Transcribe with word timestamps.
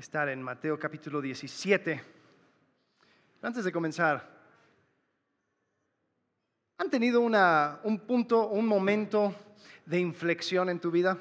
estar 0.00 0.30
en 0.30 0.42
Mateo 0.42 0.78
capítulo 0.78 1.20
17. 1.20 2.02
Antes 3.42 3.62
de 3.62 3.70
comenzar, 3.70 4.26
¿han 6.78 6.88
tenido 6.88 7.20
un 7.20 7.98
punto, 8.06 8.48
un 8.48 8.66
momento 8.66 9.34
de 9.84 9.98
inflexión 9.98 10.70
en 10.70 10.80
tu 10.80 10.90
vida? 10.90 11.18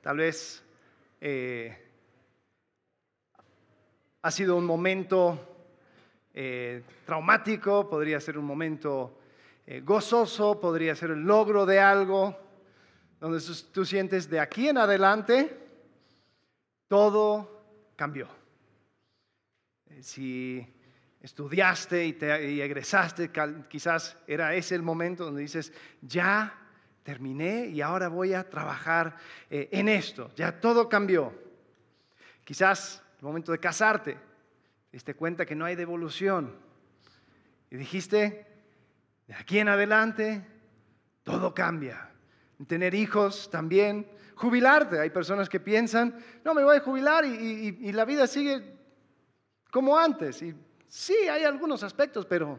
Tal 0.00 0.16
vez 0.18 0.62
eh, 1.20 1.76
ha 4.22 4.30
sido 4.30 4.56
un 4.56 4.64
momento 4.64 5.66
eh, 6.32 6.84
traumático, 7.04 7.90
podría 7.90 8.20
ser 8.20 8.38
un 8.38 8.44
momento 8.44 9.18
eh, 9.66 9.80
gozoso, 9.80 10.60
podría 10.60 10.94
ser 10.94 11.10
el 11.10 11.22
logro 11.22 11.66
de 11.66 11.80
algo, 11.80 12.38
donde 13.18 13.42
tú 13.72 13.84
sientes 13.84 14.30
de 14.30 14.38
aquí 14.38 14.68
en 14.68 14.78
adelante 14.78 15.63
todo 16.88 17.92
cambió. 17.96 18.28
Eh, 19.90 20.02
si 20.02 20.66
estudiaste 21.20 22.04
y, 22.04 22.12
te, 22.12 22.62
egresaste, 22.62 23.30
quizás 23.68 24.16
era 24.26 24.54
ese 24.54 24.74
el 24.74 24.82
momento 24.82 25.24
donde 25.24 25.42
dices, 25.42 25.72
ya 26.02 26.58
terminé 27.02 27.66
y 27.66 27.80
ahora 27.80 28.08
voy 28.08 28.34
a 28.34 28.48
trabajar 28.48 29.16
eh, 29.48 29.68
en 29.72 29.88
esto, 29.88 30.30
ya 30.36 30.60
todo 30.60 30.88
cambió. 30.88 31.32
Quizás 32.44 33.02
el 33.18 33.24
momento 33.24 33.52
de 33.52 33.58
casarte, 33.58 34.14
te 34.14 34.20
diste 34.92 35.14
cuenta 35.14 35.46
que 35.46 35.54
no 35.54 35.64
hay 35.64 35.76
devolución 35.76 36.54
y 37.70 37.76
dijiste, 37.76 38.46
de 39.26 39.34
aquí 39.34 39.58
en 39.58 39.68
adelante 39.68 40.46
todo 41.22 41.54
cambia. 41.54 42.10
Tener 42.68 42.94
hijos 42.94 43.50
también, 43.50 44.06
jubilarte. 44.36 44.98
Hay 44.98 45.10
personas 45.10 45.48
que 45.48 45.60
piensan, 45.60 46.18
no, 46.44 46.54
me 46.54 46.64
voy 46.64 46.76
a 46.76 46.80
jubilar 46.80 47.24
y, 47.24 47.92
la 47.92 48.04
vida 48.04 48.26
sigue 48.26 48.76
como 49.70 49.96
antes. 49.96 50.42
Y 50.42 50.54
sí, 50.86 51.14
hay 51.30 51.44
algunos 51.44 51.82
aspectos, 51.82 52.26
pero 52.26 52.58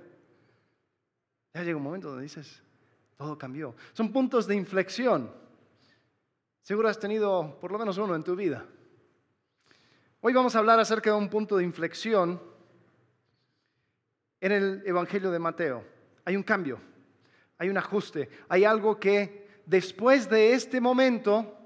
ya 1.54 1.64
llega 1.64 1.78
un 1.78 1.84
momento 1.84 2.10
donde 2.10 2.24
dices, 2.24 2.62
todo 3.18 3.38
cambió. 3.38 3.76
Son 3.94 4.12
puntos 4.12 4.48
de 4.48 4.56
inflexión. 4.56 5.32
Seguro 6.62 6.90
has 6.90 7.00
tenido 7.00 7.60
por 7.60 7.72
lo 7.72 7.80
menos 7.80 7.98
uno 7.98 8.16
en 8.16 8.24
tu 8.24 8.36
vida. 8.36 8.66
Hoy 10.22 10.34
vamos 10.34 10.56
a 10.56 10.60
hablar 10.60 10.80
acerca 10.80 11.12
de 11.12 11.18
un 11.18 11.30
punto 11.30 11.58
de 11.58 11.64
inflexión 11.64 12.42
en 14.42 14.52
el 14.52 14.84
Evangelio 14.86 15.30
de 15.30 15.40
Mateo. 15.40 15.84
Hay 16.26 16.36
un 16.36 16.44
cambio, 16.44 16.80
hay 17.58 17.70
un 17.70 17.78
ajuste, 17.78 18.30
hay 18.50 18.64
algo 18.64 19.00
que 19.00 19.62
después 19.66 20.28
de 20.30 20.54
este 20.54 20.82
momento 20.82 21.65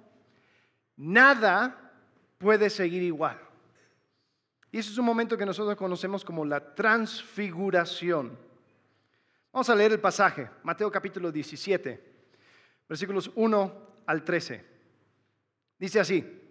nada 0.99 1.93
puede 2.37 2.69
seguir 2.69 3.01
igual. 3.01 3.39
Y 4.71 4.77
ese 4.77 4.91
es 4.91 4.97
un 4.97 5.05
momento 5.05 5.37
que 5.37 5.45
nosotros 5.45 5.75
conocemos 5.77 6.23
como 6.23 6.45
la 6.45 6.75
transfiguración. 6.75 8.37
Vamos 9.51 9.69
a 9.69 9.75
leer 9.75 9.93
el 9.93 9.99
pasaje, 9.99 10.47
Mateo 10.61 10.91
capítulo 10.91 11.31
17, 11.31 12.03
versículos 12.87 13.31
1 13.33 13.73
al 14.05 14.23
13. 14.23 14.65
Dice 15.79 15.99
así, 16.01 16.41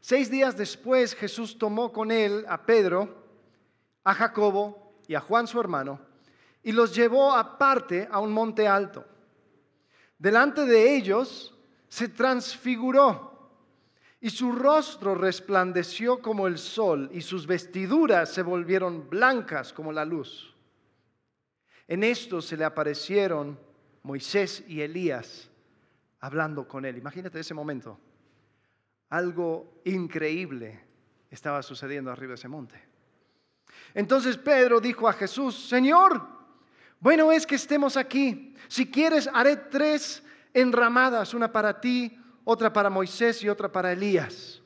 seis 0.00 0.30
días 0.30 0.56
después 0.56 1.14
Jesús 1.14 1.58
tomó 1.58 1.92
con 1.92 2.10
él 2.10 2.46
a 2.48 2.64
Pedro, 2.64 3.26
a 4.04 4.14
Jacobo 4.14 4.94
y 5.08 5.14
a 5.14 5.20
Juan 5.20 5.46
su 5.48 5.60
hermano, 5.60 6.00
y 6.62 6.70
los 6.70 6.94
llevó 6.94 7.34
aparte 7.34 8.08
a 8.10 8.20
un 8.20 8.32
monte 8.32 8.66
alto. 8.66 9.04
Delante 10.18 10.64
de 10.64 10.96
ellos 10.96 11.54
se 11.88 12.08
transfiguró 12.08 13.35
y 14.20 14.30
su 14.30 14.52
rostro 14.52 15.14
resplandeció 15.14 16.20
como 16.20 16.46
el 16.46 16.58
sol 16.58 17.10
y 17.12 17.20
sus 17.20 17.46
vestiduras 17.46 18.32
se 18.32 18.42
volvieron 18.42 19.08
blancas 19.08 19.72
como 19.72 19.92
la 19.92 20.04
luz. 20.04 20.54
En 21.86 22.02
esto 22.02 22.40
se 22.40 22.56
le 22.56 22.64
aparecieron 22.64 23.58
Moisés 24.02 24.64
y 24.66 24.80
Elías 24.80 25.50
hablando 26.20 26.66
con 26.66 26.84
él. 26.84 26.96
Imagínate 26.96 27.40
ese 27.40 27.54
momento. 27.54 28.00
Algo 29.10 29.80
increíble 29.84 30.80
estaba 31.30 31.62
sucediendo 31.62 32.10
arriba 32.10 32.30
de 32.30 32.36
ese 32.36 32.48
monte. 32.48 32.82
Entonces 33.94 34.36
Pedro 34.36 34.80
dijo 34.80 35.08
a 35.08 35.12
Jesús, 35.12 35.68
Señor, 35.68 36.26
bueno 36.98 37.30
es 37.30 37.46
que 37.46 37.54
estemos 37.54 37.96
aquí. 37.96 38.54
Si 38.68 38.90
quieres, 38.90 39.28
haré 39.32 39.56
tres 39.56 40.24
enramadas, 40.54 41.34
una 41.34 41.52
para 41.52 41.80
ti, 41.80 42.18
otra 42.48 42.72
para 42.72 42.88
Moisés 42.88 43.42
y 43.42 43.48
otra 43.48 43.72
para 43.72 43.90
Elías. 43.90 44.62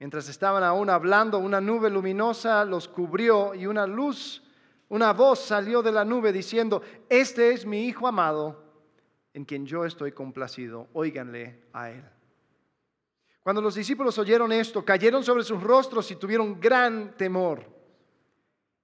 Mientras 0.00 0.28
estaban 0.28 0.64
aún 0.64 0.90
hablando, 0.90 1.38
una 1.38 1.60
nube 1.60 1.88
luminosa 1.88 2.64
los 2.64 2.88
cubrió 2.88 3.54
y 3.54 3.66
una 3.66 3.86
luz, 3.86 4.42
una 4.88 5.12
voz 5.12 5.38
salió 5.38 5.82
de 5.82 5.92
la 5.92 6.04
nube 6.04 6.32
diciendo, 6.32 6.82
este 7.08 7.52
es 7.52 7.64
mi 7.64 7.86
Hijo 7.86 8.08
amado, 8.08 8.64
en 9.32 9.44
quien 9.44 9.66
yo 9.66 9.84
estoy 9.84 10.10
complacido, 10.10 10.88
óiganle 10.92 11.62
a 11.72 11.90
él. 11.90 12.04
Cuando 13.40 13.62
los 13.62 13.76
discípulos 13.76 14.18
oyeron 14.18 14.50
esto, 14.50 14.84
cayeron 14.84 15.22
sobre 15.22 15.44
sus 15.44 15.62
rostros 15.62 16.10
y 16.10 16.16
tuvieron 16.16 16.60
gran 16.60 17.16
temor. 17.16 17.64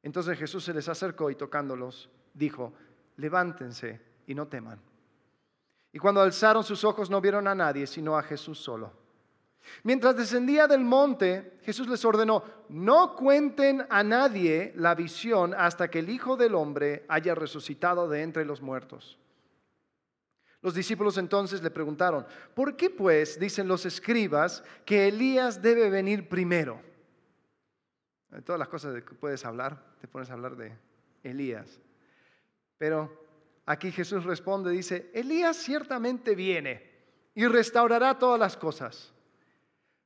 Entonces 0.00 0.38
Jesús 0.38 0.62
se 0.62 0.72
les 0.72 0.88
acercó 0.88 1.28
y 1.28 1.34
tocándolos, 1.34 2.08
dijo, 2.32 2.72
levántense 3.16 4.00
y 4.28 4.34
no 4.36 4.46
teman. 4.46 4.80
Y 5.96 5.98
cuando 5.98 6.20
alzaron 6.20 6.62
sus 6.62 6.84
ojos 6.84 7.08
no 7.08 7.22
vieron 7.22 7.48
a 7.48 7.54
nadie, 7.54 7.86
sino 7.86 8.18
a 8.18 8.22
Jesús 8.22 8.58
solo. 8.58 8.92
Mientras 9.82 10.14
descendía 10.14 10.66
del 10.66 10.84
monte, 10.84 11.58
Jesús 11.62 11.88
les 11.88 12.04
ordenó, 12.04 12.44
no 12.68 13.16
cuenten 13.16 13.86
a 13.88 14.02
nadie 14.02 14.74
la 14.76 14.94
visión 14.94 15.54
hasta 15.54 15.88
que 15.88 16.00
el 16.00 16.10
Hijo 16.10 16.36
del 16.36 16.54
Hombre 16.54 17.06
haya 17.08 17.34
resucitado 17.34 18.10
de 18.10 18.20
entre 18.20 18.44
los 18.44 18.60
muertos. 18.60 19.18
Los 20.60 20.74
discípulos 20.74 21.16
entonces 21.16 21.62
le 21.62 21.70
preguntaron, 21.70 22.26
¿por 22.52 22.76
qué 22.76 22.90
pues 22.90 23.40
dicen 23.40 23.66
los 23.66 23.86
escribas 23.86 24.62
que 24.84 25.08
Elías 25.08 25.62
debe 25.62 25.88
venir 25.88 26.28
primero? 26.28 26.78
De 28.28 28.42
todas 28.42 28.58
las 28.58 28.68
cosas 28.68 28.92
de 28.92 29.02
que 29.02 29.14
puedes 29.14 29.46
hablar, 29.46 29.82
te 29.98 30.08
pones 30.08 30.28
a 30.28 30.34
hablar 30.34 30.56
de 30.56 30.76
Elías. 31.22 31.80
Pero 32.76 33.25
Aquí 33.66 33.91
Jesús 33.91 34.25
responde, 34.25 34.71
dice, 34.71 35.10
Elías 35.12 35.56
ciertamente 35.56 36.37
viene 36.37 36.88
y 37.34 37.47
restaurará 37.47 38.16
todas 38.19 38.38
las 38.38 38.56
cosas. 38.56 39.12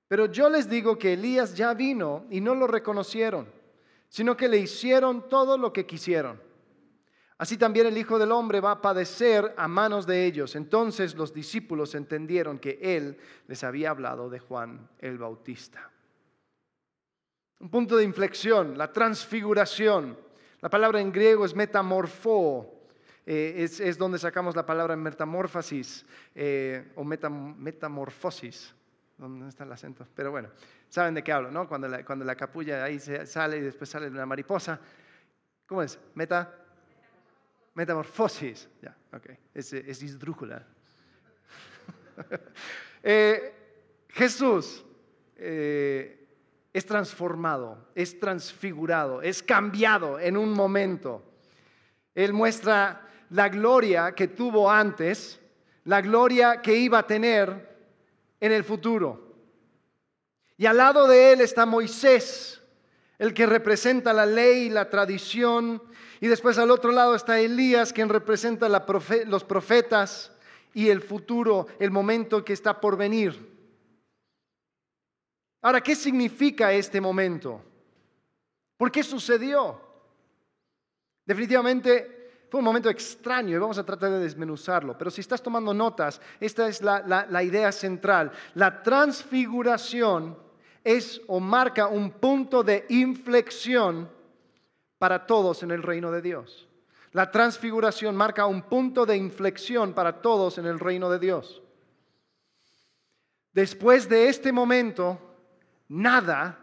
Pero 0.09 0.26
yo 0.26 0.48
les 0.48 0.69
digo 0.69 0.98
que 0.98 1.12
Elías 1.12 1.54
ya 1.54 1.75
vino 1.75 2.25
y 2.31 2.41
no 2.41 2.54
lo 2.54 2.66
reconocieron, 2.66 3.47
sino 4.09 4.37
que 4.37 4.48
le 4.48 4.56
hicieron 4.56 5.28
todo 5.28 5.59
lo 5.59 5.72
que 5.72 5.87
quisieron. 5.87 6.41
Así 7.37 7.56
también 7.56 7.87
el 7.87 7.97
Hijo 7.97 8.19
del 8.19 8.32
Hombre 8.32 8.60
va 8.60 8.72
a 8.72 8.82
padecer 8.82 9.54
a 9.56 9.69
manos 9.69 10.06
de 10.06 10.27
ellos. 10.27 10.56
Entonces 10.56 11.15
los 11.15 11.32
discípulos 11.32 11.94
entendieron 11.94 12.59
que 12.59 12.78
Él 12.82 13.19
les 13.47 13.62
había 13.62 13.91
hablado 13.91 14.28
de 14.28 14.41
Juan 14.41 14.88
el 14.98 15.16
Bautista. 15.16 15.91
Un 17.60 17.71
punto 17.71 17.97
de 17.97 18.04
inflexión, 18.04 18.77
la 18.77 18.92
transfiguración. 18.92 20.19
La 20.60 20.71
palabra 20.71 21.00
en 21.00 21.12
griego 21.12 21.44
es 21.44 21.54
metamorfo, 21.54 22.79
eh, 23.26 23.69
es, 23.81 23.98
donde 23.98 24.19
sacamos 24.19 24.56
la 24.56 24.64
palabra 24.64 24.97
metamorfosis 24.97 26.06
eh, 26.34 26.91
o 26.94 27.04
metamorfosis. 27.04 28.75
¿Dónde 29.19 29.48
está 29.48 29.64
el 29.64 29.72
acento? 29.72 30.06
Pero 30.14 30.31
bueno, 30.31 30.48
saben 30.88 31.14
de 31.14 31.22
qué 31.22 31.30
hablo, 31.30 31.50
¿no? 31.50 31.69
Cuando 31.69 31.86
la, 31.86 32.03
cuando 32.04 32.25
la 32.25 32.34
capulla 32.34 32.82
ahí 32.82 32.98
sale 32.98 33.59
y 33.59 33.60
después 33.60 33.91
sale 33.91 34.09
una 34.09 34.25
mariposa. 34.25 34.80
¿Cómo 35.66 35.82
es? 35.82 35.98
Meta, 36.14 36.54
metamorfosis. 37.75 38.69
Ya, 38.80 38.97
ok. 39.12 39.30
Es, 39.53 39.75
es 39.75 40.03
eh, 43.03 43.54
Jesús 44.09 44.84
es 45.36 46.86
transformado, 46.86 47.89
es 47.94 48.18
transfigurado, 48.21 49.22
es 49.22 49.42
cambiado 49.42 50.18
en 50.18 50.36
un 50.36 50.53
momento. 50.53 51.24
Él 52.15 52.33
muestra 52.33 53.09
la 53.30 53.48
gloria 53.48 54.12
que 54.12 54.28
tuvo 54.28 54.71
antes, 54.71 55.41
la 55.84 56.00
gloria 56.00 56.60
que 56.60 56.74
iba 56.77 56.98
a 56.98 57.06
tener 57.06 57.78
en 58.41 58.53
el 58.53 58.65
futuro. 58.65 59.28
Y 60.56 60.66
al 60.66 60.77
lado 60.77 61.09
de 61.09 61.32
él 61.32 61.41
está 61.41 61.65
Moisés, 61.65 62.60
el 63.18 63.32
que 63.32 63.47
representa 63.47 64.12
la 64.12 64.27
ley 64.27 64.65
y 64.65 64.71
la 64.71 64.91
tradición. 64.91 65.82
Y 66.21 66.27
después 66.27 66.59
al 66.59 66.71
otro 66.71 66.92
lado 66.92 67.15
está 67.15 67.41
Elías, 67.41 67.92
quien 67.92 68.09
representa 68.09 68.68
los 68.68 69.44
profetas 69.44 70.32
y 70.74 70.88
el 70.88 71.00
futuro, 71.00 71.66
el 71.78 71.91
momento 71.91 72.44
que 72.44 72.53
está 72.53 72.80
por 72.80 72.97
venir. 72.97 73.48
Ahora, 75.62 75.80
¿qué 75.80 75.94
significa 75.94 76.72
este 76.72 77.00
momento? 77.00 77.62
¿Por 78.77 78.91
qué 78.91 79.03
sucedió? 79.03 79.80
Definitivamente 81.27 82.19
fue 82.50 82.58
un 82.58 82.64
momento 82.64 82.91
extraño 82.91 83.54
y 83.54 83.58
vamos 83.58 83.78
a 83.78 83.86
tratar 83.86 84.10
de 84.10 84.18
desmenuzarlo. 84.18 84.98
Pero 84.98 85.10
si 85.10 85.20
estás 85.20 85.41
tomando 85.41 85.72
notas, 85.72 86.20
esta 86.41 86.66
es 86.68 86.82
la, 86.82 87.00
la 87.28 87.42
idea 87.42 87.70
central. 87.70 88.32
La 88.54 88.82
transfiguración 88.82 90.36
es 90.82 91.22
o 91.28 91.38
marca 91.38 91.86
un 91.86 92.10
punto 92.10 92.64
de 92.64 92.86
inflexión 92.88 94.10
para 94.98 95.26
todos 95.26 95.62
en 95.62 95.70
el 95.70 95.82
reino 95.82 96.10
de 96.10 96.22
Dios. 96.22 96.68
La 97.12 97.30
transfiguración 97.30 98.16
marca 98.16 98.47
un 98.47 98.62
punto 98.62 99.06
de 99.06 99.16
inflexión 99.16 99.94
para 99.94 100.20
todos 100.20 100.58
en 100.58 100.66
el 100.66 100.78
reino 100.78 101.08
de 101.08 101.18
Dios. 101.18 101.62
Después 103.53 104.08
de 104.08 104.28
este 104.28 104.53
momento, 104.53 105.18
nada 105.88 106.58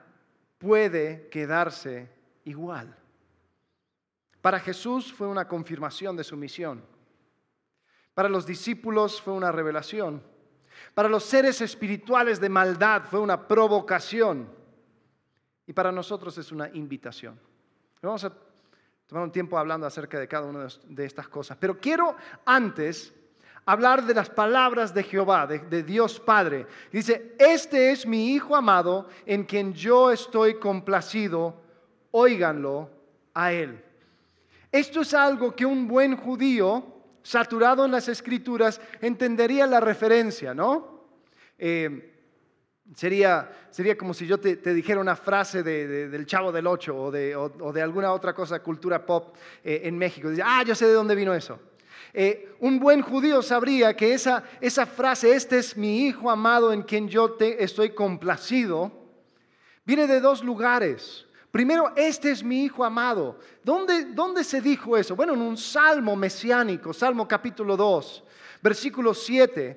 puede 0.58 1.30
quedarse 1.30 2.10
igual. 2.46 2.96
Para 4.48 4.62
Jesús 4.62 5.12
fue 5.12 5.28
una 5.28 5.46
confirmación 5.46 6.16
de 6.16 6.24
su 6.24 6.38
misión. 6.38 6.82
Para 8.14 8.30
los 8.30 8.46
discípulos 8.46 9.22
fue 9.22 9.34
una 9.34 9.52
revelación. 9.52 10.24
Para 10.94 11.10
los 11.10 11.26
seres 11.26 11.60
espirituales 11.60 12.40
de 12.40 12.48
maldad 12.48 13.04
fue 13.12 13.20
una 13.20 13.46
provocación. 13.46 14.50
Y 15.66 15.74
para 15.74 15.92
nosotros 15.92 16.38
es 16.38 16.50
una 16.54 16.70
invitación. 16.70 17.38
Vamos 18.02 18.24
a 18.24 18.32
tomar 19.06 19.26
un 19.26 19.34
tiempo 19.34 19.58
hablando 19.58 19.86
acerca 19.86 20.18
de 20.18 20.30
cada 20.30 20.46
una 20.46 20.70
de 20.86 21.04
estas 21.04 21.28
cosas. 21.28 21.58
Pero 21.60 21.78
quiero 21.78 22.16
antes 22.46 23.14
hablar 23.66 24.06
de 24.06 24.14
las 24.14 24.30
palabras 24.30 24.94
de 24.94 25.04
Jehová, 25.04 25.46
de, 25.46 25.84
Dios 25.84 26.22
Padre. 26.22 26.68
Dice, 26.90 27.36
este 27.38 27.92
es 27.92 28.08
mi 28.08 28.34
Hijo 28.34 28.56
amado 28.56 29.10
en 29.26 29.44
quien 29.44 29.74
yo 29.74 30.10
estoy 30.10 30.58
complacido, 30.58 31.54
óiganlo 32.12 32.90
a 33.34 33.52
Él. 33.52 33.84
Esto 34.78 35.02
es 35.02 35.16
algo 35.16 35.56
que 35.56 35.66
un 35.66 35.88
buen 35.88 36.16
judío, 36.16 36.86
saturado 37.24 37.84
en 37.84 37.90
las 37.90 38.08
escrituras, 38.10 38.80
entendería 39.02 39.66
la 39.66 39.80
referencia, 39.80 40.54
¿no? 40.54 41.08
Eh, 41.58 42.14
sería, 42.94 43.52
sería 43.72 43.98
como 43.98 44.14
si 44.14 44.28
yo 44.28 44.40
te, 44.40 44.56
dijera 44.76 45.00
una 45.02 45.16
frase 45.16 45.64
del 45.64 46.28
Chavo 46.28 46.52
del 46.52 46.68
Ocho 46.68 46.96
o 46.96 47.10
de, 47.10 47.36
de 47.74 47.82
alguna 47.82 48.14
otra 48.14 48.36
cosa, 48.36 48.62
cultura 48.62 49.04
pop 49.04 49.36
eh, 49.64 49.82
en 49.86 49.98
México. 49.98 50.30
Dice, 50.30 50.44
ah, 50.46 50.64
yo 50.64 50.76
sé 50.76 50.86
de 50.86 50.94
dónde 50.94 51.16
vino 51.16 51.34
eso. 51.34 51.60
Eh, 52.14 52.56
un 52.60 52.78
buen 52.78 53.02
judío 53.02 53.42
sabría 53.42 53.96
que 53.96 54.14
esa, 54.14 54.44
esa 54.62 54.86
frase, 54.86 55.36
este 55.36 55.58
es 55.58 55.76
mi 55.76 56.06
hijo 56.06 56.30
amado 56.30 56.72
en 56.72 56.84
quien 56.84 57.10
yo 57.10 57.32
te 57.32 57.64
estoy 57.64 57.96
complacido, 57.96 58.92
viene 59.86 60.06
de 60.06 60.20
dos 60.20 60.44
lugares. 60.44 61.27
Primero, 61.52 61.92
este 61.96 62.32
es 62.32 62.44
mi 62.44 62.64
hijo 62.64 62.84
amado. 62.84 63.40
¿Dónde, 63.64 64.06
¿Dónde, 64.06 64.44
se 64.44 64.62
dijo 64.62 64.98
eso? 64.98 65.16
Bueno, 65.16 65.34
en 65.34 65.42
un 65.42 65.58
salmo 65.58 66.16
mesiánico, 66.16 66.94
Salmo 66.94 67.28
capítulo 67.28 67.76
2, 67.76 68.24
versículo 68.62 69.14
7. 69.14 69.76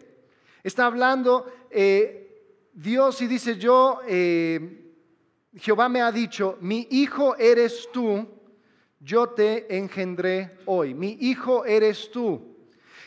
Está 0.63 0.87
hablando 0.87 1.47
eh, 1.71 2.69
Dios 2.73 3.23
y 3.23 3.27
dice 3.27 3.57
yo, 3.57 4.01
eh, 4.07 4.93
Jehová 5.57 5.89
me 5.89 6.03
ha 6.03 6.13
dicho, 6.13 6.59
mi 6.61 6.87
hijo 6.91 7.37
eres 7.37 7.89
tú 7.93 8.27
yo 9.01 9.31
te 9.31 9.77
engendré 9.77 10.59
hoy. 10.67 10.95
Mi 10.95 11.17
hijo 11.21 11.65
eres 11.65 12.11
tú. 12.11 12.49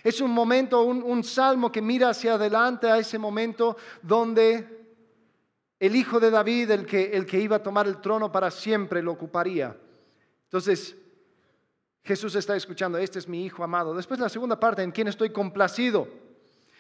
Es 0.04 0.20
un 0.20 0.32
momento, 0.32 0.82
un, 0.84 1.24
salmo 1.24 1.72
que 1.72 1.82
mira 1.82 2.10
hacia 2.10 2.34
adelante 2.34 2.90
a 2.90 2.98
ese 2.98 3.18
momento 3.18 3.78
donde 4.02 4.83
el 5.84 5.98
hijo 5.98 6.18
de 6.18 6.32
David, 6.32 6.72
el 6.72 6.86
que, 6.86 7.12
el 7.12 7.26
que 7.26 7.42
iba 7.42 7.58
a 7.58 7.62
tomar 7.62 7.88
el 7.88 8.00
trono 8.00 8.32
para 8.32 8.50
siempre, 8.50 9.02
lo 9.02 9.12
ocuparía. 9.12 9.76
Entonces, 10.46 10.96
Jesús 12.06 12.36
está 12.36 12.56
escuchando, 12.56 12.98
este 12.98 13.20
es 13.20 13.28
mi 13.28 13.44
hijo 13.44 13.66
amado. 13.66 13.94
Después 13.94 14.18
la 14.18 14.30
segunda 14.30 14.58
parte, 14.58 14.82
en 14.82 14.94
quien 14.94 15.10
estoy 15.10 15.32
complacido. 15.32 16.08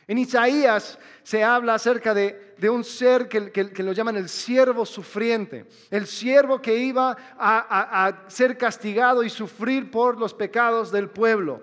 En 0.07 0.19
Isaías 0.19 0.97
se 1.21 1.43
habla 1.43 1.73
acerca 1.73 2.13
de, 2.13 2.55
un 2.69 2.85
ser 2.85 3.27
que, 3.27 3.83
lo 3.83 3.91
llaman 3.91 4.15
el 4.15 4.29
siervo 4.29 4.85
sufriente, 4.85 5.65
el 5.89 6.07
siervo 6.07 6.61
que 6.61 6.73
iba 6.73 7.17
a, 7.37 8.05
a, 8.07 8.29
ser 8.29 8.57
castigado 8.57 9.21
y 9.21 9.29
sufrir 9.29 9.91
por 9.91 10.17
los 10.17 10.33
pecados 10.33 10.93
del 10.93 11.09
pueblo. 11.09 11.61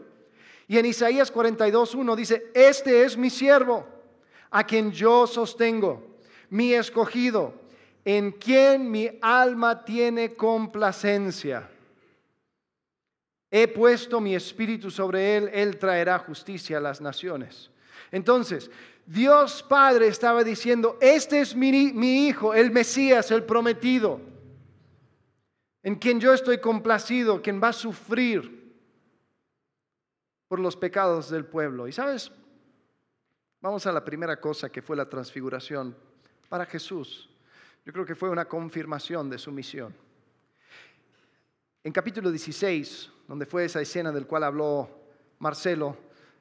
Y 0.69 0.77
en 0.77 0.85
Isaías 0.85 1.33
42.1 1.33 2.15
dice, 2.17 2.51
este 2.53 3.03
es 3.03 3.17
mi 3.17 3.31
siervo, 3.31 3.87
a 4.51 4.63
quien 4.63 4.93
yo 4.93 5.27
sostengo, 5.27 6.10
mi 6.51 6.75
escogido, 6.75 7.55
en 8.05 8.33
quien 8.33 8.91
mi 8.91 9.09
alma 9.23 9.85
tiene 9.85 10.35
complacencia. 10.35 11.71
He 13.51 13.67
puesto 13.69 14.21
mi 14.21 14.35
espíritu 14.35 14.91
sobre 14.91 15.37
él, 15.37 15.51
él 15.53 15.79
traerá 15.79 16.19
justicia 16.19 16.79
a 16.79 16.81
las 16.81 17.01
naciones. 17.01 17.71
Entonces, 18.13 18.71
Dios 19.07 19.63
Padre 19.63 20.09
estaba 20.09 20.45
diciendo, 20.45 20.97
este 21.01 21.41
es 21.41 21.55
mi, 21.57 22.29
Hijo, 22.29 22.55
el 22.55 22.71
Mesías, 22.71 23.31
el 23.31 23.45
prometido, 23.45 24.21
en 25.83 25.97
quien 25.97 26.21
yo 26.21 26.33
estoy 26.33 26.59
complacido, 26.59 27.43
quien 27.43 27.61
va 27.63 27.69
a 27.69 27.73
sufrir 27.73 28.61
por 30.47 30.61
los 30.61 30.77
pecados 30.77 31.31
del 31.31 31.45
pueblo. 31.45 31.89
Y 31.89 31.93
sabes, 31.93 32.31
vamos 33.61 33.87
a 33.87 33.93
la 33.93 34.05
primera 34.05 34.41
cosa 34.41 34.71
que 34.71 34.83
fue 34.83 34.97
la 34.97 35.09
transfiguración 35.09 35.97
para 36.51 36.67
Jesús. 36.67 37.31
Yo 37.87 37.93
creo 37.93 38.05
que 38.05 38.17
fue 38.17 38.29
una 38.29 38.45
confirmación 38.45 39.31
de 39.31 39.39
su 39.39 39.53
misión. 39.53 39.95
En 41.83 41.93
capítulo 41.93 42.31
16, 42.31 43.09
donde 43.27 43.47
fue 43.47 43.65
esa 43.65 43.81
escena 43.81 44.13
del 44.13 44.27
cual 44.27 44.45
habló 44.45 44.91
Marcelo, 45.39 45.97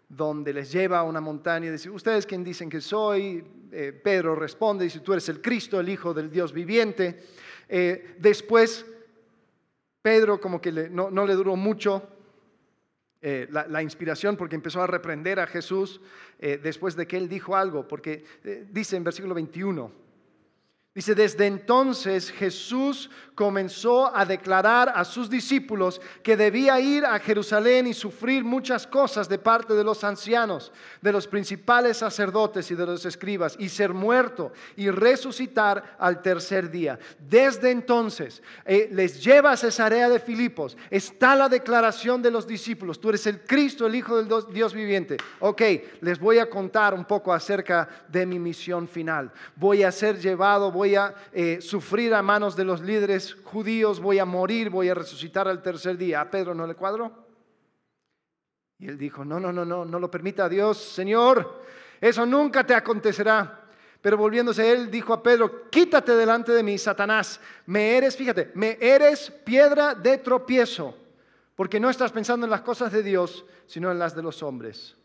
donde 0.10 0.52
les 0.52 0.72
lleva 0.72 0.98
a 0.98 1.04
una 1.04 1.22
montaña 1.22 1.68
y 1.68 1.70
dice, 1.70 1.92
¿ustedes 1.92 2.26
quién 2.26 2.44
dicen 2.44 2.70
que 2.70 2.82
soy? 2.82 3.46
Eh, 3.72 3.94
Pedro 4.04 4.36
responde, 4.36 4.84
dice, 4.84 5.00
tú 5.00 5.14
eres 5.14 5.30
el 5.30 5.42
Cristo, 5.42 5.80
el 5.80 5.88
Hijo 5.88 6.12
del 6.12 6.32
Dios 6.32 6.52
viviente. 6.52 7.24
Eh, 7.70 8.16
después, 8.18 8.86
Pedro 10.02 10.42
como 10.42 10.60
que 10.60 10.72
no, 10.72 11.26
le 11.26 11.34
duró 11.36 11.56
mucho 11.56 12.02
eh, 13.22 13.48
la, 13.50 13.84
inspiración 13.84 14.38
porque 14.38 14.56
empezó 14.56 14.82
a 14.82 14.88
reprender 14.88 15.40
a 15.40 15.48
Jesús 15.48 16.02
después 16.40 16.96
de 16.96 17.06
que 17.06 17.18
él 17.18 17.28
dijo 17.28 17.56
algo, 17.56 17.86
porque 17.88 18.24
dice 18.72 18.96
en 18.96 19.04
versículo 19.04 19.36
21, 19.36 19.92
Dice, 21.00 21.16
desde 21.16 21.46
entonces 21.46 22.30
Jesús 22.30 23.10
comenzó 23.34 24.14
a 24.14 24.26
declarar 24.26 24.92
a 24.94 25.06
sus 25.06 25.30
discípulos 25.30 26.02
que 26.22 26.36
debía 26.36 26.78
ir 26.82 27.06
a 27.06 27.18
Jerusalén 27.20 27.88
y 27.88 27.94
sufrir 27.94 28.44
muchas 28.44 28.86
cosas 28.86 29.30
de 29.30 29.38
parte 29.38 29.74
de 29.76 29.84
los 29.86 30.04
ancianos, 30.04 30.74
de 31.02 31.14
los 31.14 31.26
principales 31.26 31.96
sacerdotes 31.96 32.70
y 32.70 32.76
de 32.76 32.86
los 32.86 33.06
escribas, 33.06 33.56
y 33.58 33.70
ser 33.70 33.94
muerto 33.94 34.52
y 34.76 34.90
resucitar 34.90 35.96
al 36.00 36.22
tercer 36.22 36.70
día. 36.70 37.00
Desde 37.18 37.72
entonces 37.72 38.44
eh, 38.66 38.90
les 38.92 39.24
lleva 39.24 39.54
a 39.54 39.58
Cesarea 39.58 40.10
de 40.10 40.20
Filipos. 40.20 40.76
Está 40.90 41.34
la 41.34 41.48
declaración 41.48 42.22
de 42.22 42.32
los 42.32 42.46
discípulos. 42.46 43.00
Tú 43.00 43.08
eres 43.08 43.26
el 43.26 43.40
Cristo, 43.46 43.88
el 43.88 43.96
Hijo 43.96 44.22
del 44.22 44.28
Dios 44.52 44.74
viviente. 44.74 45.16
Ok, 45.40 45.62
les 46.02 46.20
voy 46.20 46.40
a 46.40 46.50
contar 46.50 46.94
un 46.94 47.06
poco 47.06 47.32
acerca 47.32 47.88
de 48.10 48.26
mi 48.26 48.38
misión 48.38 48.86
final. 48.86 49.32
Voy 49.56 49.84
a 49.84 49.94
ser 49.94 50.20
llevado, 50.20 50.74
voy 50.74 50.89
a 50.96 51.14
eh, 51.32 51.60
sufrir 51.62 52.14
a 52.14 52.22
manos 52.22 52.56
de 52.56 52.66
los 52.66 52.82
líderes 52.82 53.36
judíos, 53.44 54.00
voy 54.00 54.20
a 54.20 54.26
morir, 54.26 54.70
voy 54.70 54.90
a 54.90 54.94
resucitar 54.94 55.48
al 55.48 55.62
tercer 55.62 55.98
día. 55.98 56.22
¿A 56.22 56.30
Pedro 56.30 56.54
no 56.54 56.66
le 56.66 56.76
cuadró? 56.76 57.28
Y 58.78 58.88
él 58.88 58.98
dijo, 58.98 59.26
no, 59.26 59.40
no, 59.40 59.52
no, 59.52 59.66
no, 59.66 59.84
no 59.84 60.00
lo 60.00 60.10
permita 60.10 60.48
Dios, 60.48 60.78
Señor, 60.78 61.64
eso 62.00 62.26
nunca 62.26 62.66
te 62.66 62.74
acontecerá. 62.74 63.66
Pero 64.02 64.16
volviéndose 64.16 64.72
él 64.72 64.90
dijo 64.90 65.14
a 65.14 65.22
Pedro, 65.22 65.70
quítate 65.70 66.14
delante 66.16 66.54
de 66.54 66.64
mí, 66.64 66.78
Satanás, 66.78 67.42
me 67.66 67.98
eres, 67.98 68.16
fíjate, 68.16 68.52
me 68.56 68.78
eres 68.80 69.30
piedra 69.44 69.94
de 69.94 70.18
tropiezo, 70.20 70.98
porque 71.56 71.80
no 71.80 71.90
estás 71.90 72.14
pensando 72.14 72.46
en 72.46 72.52
las 72.52 72.62
cosas 72.62 72.94
de 72.94 73.04
Dios, 73.04 73.46
sino 73.66 73.92
en 73.92 74.00
las 74.00 74.16
de 74.16 74.24
los 74.24 74.42
hombres. 74.42 74.96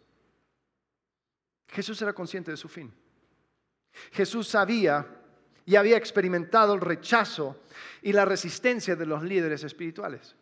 Jesús 1.66 2.00
era 2.02 2.12
consciente 2.12 2.52
de 2.52 2.56
su 2.56 2.68
fin. 2.68 2.94
Jesús 4.12 4.46
sabía 4.46 5.04
y 5.66 5.76
había 5.76 5.96
experimentado 5.96 6.74
el 6.74 6.80
rechazo 6.80 7.56
y 8.02 8.12
la 8.12 8.24
resistencia 8.24 8.96
de 8.96 9.06
los 9.06 9.22
líderes 9.22 9.64
espirituales. 9.64 10.36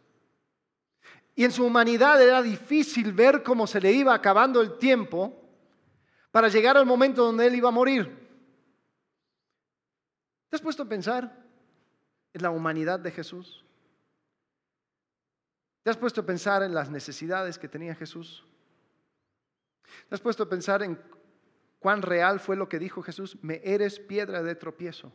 Y 1.35 1.45
en 1.45 1.53
su 1.53 1.65
humanidad 1.65 2.21
era 2.21 2.43
difícil 2.43 3.13
ver 3.13 3.43
cómo 3.43 3.67
se 3.67 3.81
le 3.81 3.93
iba 3.93 4.15
acabando 4.15 4.61
el 4.61 4.79
tiempo 4.79 5.39
para 6.31 6.49
llegar 6.49 6.77
al 6.77 6.87
momento 6.87 7.25
donde 7.25 7.47
él 7.47 7.55
iba 7.55 7.69
a 7.69 7.73
morir. 7.73 8.23
¿Te 10.49 10.57
has 10.57 10.63
puesto 10.63 10.83
a 10.83 10.89
pensar 10.89 11.35
en 12.35 12.43
la 12.43 12.51
humanidad 12.51 13.01
de 13.01 13.11
Jesús? 13.11 13.65
¿Te 15.83 15.91
has 15.91 15.97
puesto 15.97 16.21
a 16.21 16.27
pensar 16.27 16.63
en 16.63 16.75
las 16.75 16.91
necesidades 16.91 17.59
que 17.59 17.69
tenía 17.69 17.95
Jesús? 17.95 18.45
¿Te 20.09 20.15
has 20.15 20.21
puesto 20.21 20.43
a 20.43 20.49
pensar 20.49 20.83
en 20.83 21.01
cuán 21.83 22.01
real 22.01 22.39
fue 22.39 22.57
lo 22.57 22.69
que 22.69 22.79
dijo 22.79 23.03
Jesús, 23.03 23.37
me 23.43 23.61
eres 23.65 23.99
piedra 23.99 24.43
de 24.43 24.55
tropiezo. 24.55 25.13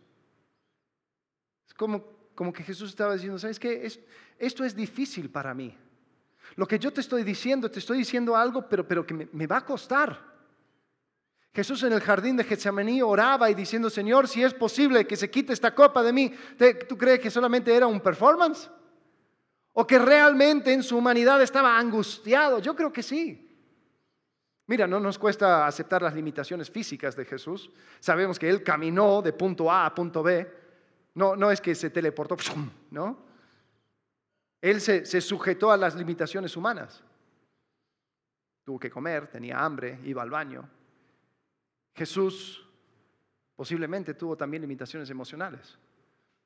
Es 1.65 1.73
como, 1.73 2.03
como 2.35 2.51
que 2.51 2.61
Jesús 2.61 2.89
estaba 2.89 3.13
diciendo, 3.13 3.39
¿sabes 3.39 3.57
qué? 3.57 3.89
esto 4.37 4.65
es 4.65 4.75
difícil 4.75 5.31
para 5.31 5.53
mí. 5.53 5.75
Lo 6.55 6.67
que 6.67 6.77
yo 6.77 6.91
te 6.91 7.01
estoy 7.01 7.23
diciendo, 7.23 7.71
te 7.71 7.79
estoy 7.79 7.99
diciendo 7.99 8.35
algo, 8.35 8.67
pero, 8.67 8.85
pero 8.85 9.05
que 9.05 9.13
me, 9.13 9.47
va 9.47 9.57
a 9.57 9.65
costar. 9.65 10.35
Jesús 11.53 11.81
en 11.83 11.93
el 11.93 12.01
jardín 12.01 12.35
de 12.35 12.43
Getsemaní 12.43 13.01
oraba 13.01 13.49
y 13.49 13.55
diciendo, 13.55 13.89
Señor, 13.89 14.27
si 14.27 14.43
es 14.43 14.53
posible 14.53 15.07
que 15.07 15.15
se 15.15 15.31
quite 15.31 15.53
esta 15.53 15.73
copa 15.73 16.03
de 16.03 16.13
mí, 16.13 16.33
¿tú 16.87 16.97
crees 16.97 17.19
que 17.19 17.31
solamente 17.31 17.73
era 17.73 17.87
un 17.87 18.01
performance? 18.01 18.69
¿O 19.71 19.87
que 19.87 19.99
realmente 19.99 20.73
en 20.73 20.83
su 20.83 20.97
humanidad 20.97 21.41
estaba 21.41 21.79
angustiado? 21.79 22.59
Yo 22.59 22.75
creo 22.75 22.91
que 22.91 23.03
sí. 23.03 23.46
Mira, 24.67 24.85
no 24.85 24.99
nos 24.99 25.17
cuesta 25.17 25.65
aceptar 25.65 26.01
las 26.01 26.13
limitaciones 26.13 26.69
físicas 26.69 27.15
de 27.15 27.23
Jesús. 27.23 27.71
Sabemos 27.99 28.37
que 28.37 28.49
Él 28.49 28.63
caminó 28.63 29.21
de 29.21 29.31
punto 29.31 29.71
A 29.71 29.85
a 29.85 29.95
punto 29.95 30.21
B. 30.21 30.45
No, 31.15 31.35
no 31.35 31.49
es 31.49 31.61
que 31.61 31.73
se 31.73 31.89
teleportó, 31.89 32.35
¿no? 32.91 33.25
Él 34.61 34.81
se, 34.81 35.05
se 35.05 35.21
sujetó 35.21 35.71
a 35.71 35.77
las 35.77 35.95
limitaciones 35.95 36.57
humanas. 36.57 37.01
Tuvo 38.65 38.77
que 38.77 38.89
comer, 38.89 39.27
tenía 39.27 39.63
hambre, 39.63 39.99
iba 40.03 40.21
al 40.21 40.29
baño. 40.29 40.67
Jesús 41.95 42.67
posiblemente 43.55 44.15
tuvo 44.15 44.35
también 44.35 44.61
limitaciones 44.61 45.09
emocionales. 45.09 45.77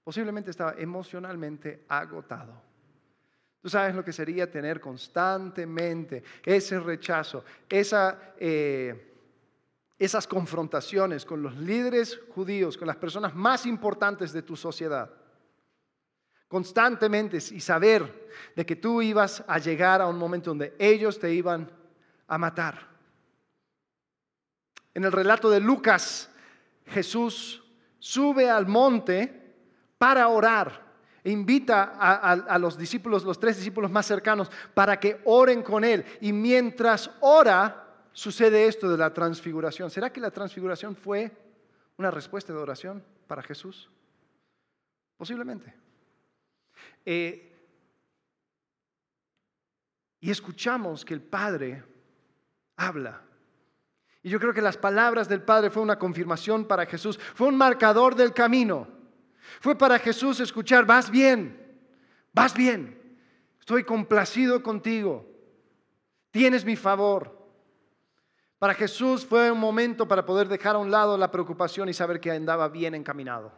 Posiblemente 0.04 0.52
estaba 0.52 0.76
emocionalmente 0.78 1.86
agotado. 1.88 2.71
Tú 3.62 3.70
sabes 3.70 3.94
lo 3.94 4.04
que 4.04 4.12
sería 4.12 4.50
tener 4.50 4.82
constantemente 4.82 6.24
ese 6.44 6.80
rechazo, 6.80 7.46
eh, 7.70 9.14
esas 10.00 10.26
confrontaciones 10.26 11.24
con 11.24 11.44
los 11.44 11.56
líderes 11.58 12.20
judíos, 12.34 12.76
con 12.76 12.88
las 12.88 12.96
personas 12.96 13.36
más 13.36 13.68
importantes 13.68 14.34
de 14.34 14.42
tu 14.42 14.56
sociedad. 14.56 15.12
Constantemente 16.48 17.38
y 17.38 17.60
saber 17.60 18.30
de 18.56 18.66
que 18.66 18.76
tú 18.76 19.00
ibas 19.00 19.44
a 19.48 19.60
llegar 19.60 20.02
a 20.02 20.08
un 20.08 20.18
momento 20.18 20.50
donde 20.50 20.76
ellos 20.80 21.20
te 21.20 21.32
iban 21.32 21.70
a 22.28 22.38
matar. 22.40 22.90
En 24.96 25.04
el 25.04 25.12
relato 25.12 25.52
de 25.52 25.60
Lucas, 25.60 26.32
Jesús 26.88 27.64
sube 28.00 28.50
al 28.50 28.66
monte 28.66 29.56
para 30.00 30.28
orar 30.28 30.91
invita 31.24 31.96
a, 32.00 32.58
los 32.58 32.78
discípulos, 32.78 33.24
los 33.24 33.40
tres 33.40 33.58
discípulos 33.58 33.92
más 33.92 34.06
cercanos, 34.06 34.50
para 34.74 35.00
que 35.00 35.22
oren 35.26 35.62
con 35.62 35.84
él. 35.84 36.06
Y 36.20 36.34
mientras 36.34 37.12
ora, 37.20 37.88
sucede 38.12 38.68
esto 38.68 38.90
de 38.90 38.98
la 38.98 39.14
transfiguración. 39.14 39.90
¿Será 39.90 40.12
que 40.12 40.20
la 40.20 40.32
transfiguración 40.32 40.96
fue 40.96 41.32
una 41.98 42.12
respuesta 42.12 42.54
de 42.54 42.60
oración 42.60 43.04
para 43.28 43.44
Jesús? 43.44 43.90
Posiblemente. 45.18 45.74
Eh, 47.06 47.48
y 50.20 50.30
escuchamos 50.30 51.06
que 51.06 51.14
el 51.14 51.22
Padre 51.22 51.84
habla. 52.76 53.22
Y 54.24 54.30
yo 54.30 54.40
creo 54.40 54.54
que 54.54 54.62
las 54.62 54.78
palabras 54.78 55.28
del 55.28 55.42
Padre 55.42 55.72
fue 55.72 55.82
una 55.82 55.98
confirmación 55.98 56.66
para 56.66 56.86
Jesús, 56.86 57.20
fue 57.36 57.48
un 57.48 57.58
marcador 57.58 58.16
del 58.16 58.34
camino. 58.34 59.01
Fue 59.60 59.78
para 59.78 60.00
Jesús 60.00 60.40
escuchar, 60.40 60.86
vas 60.86 61.10
bien, 61.10 61.80
vas 62.34 62.54
bien, 62.54 63.18
estoy 63.60 63.84
complacido 63.84 64.62
contigo, 64.64 65.26
tienes 66.32 66.66
mi 66.66 66.76
favor. 66.76 67.40
Para 68.60 68.76
Jesús 68.76 69.26
fue 69.26 69.52
un 69.52 69.60
momento 69.60 70.08
para 70.08 70.26
poder 70.26 70.48
dejar 70.48 70.76
a 70.76 70.80
un 70.80 70.92
lado 70.92 71.18
la 71.18 71.32
preocupación 71.32 71.90
y 71.90 71.94
saber 71.94 72.20
que 72.20 72.32
andaba 72.32 72.70
bien 72.70 72.94
encaminado. 72.94 73.52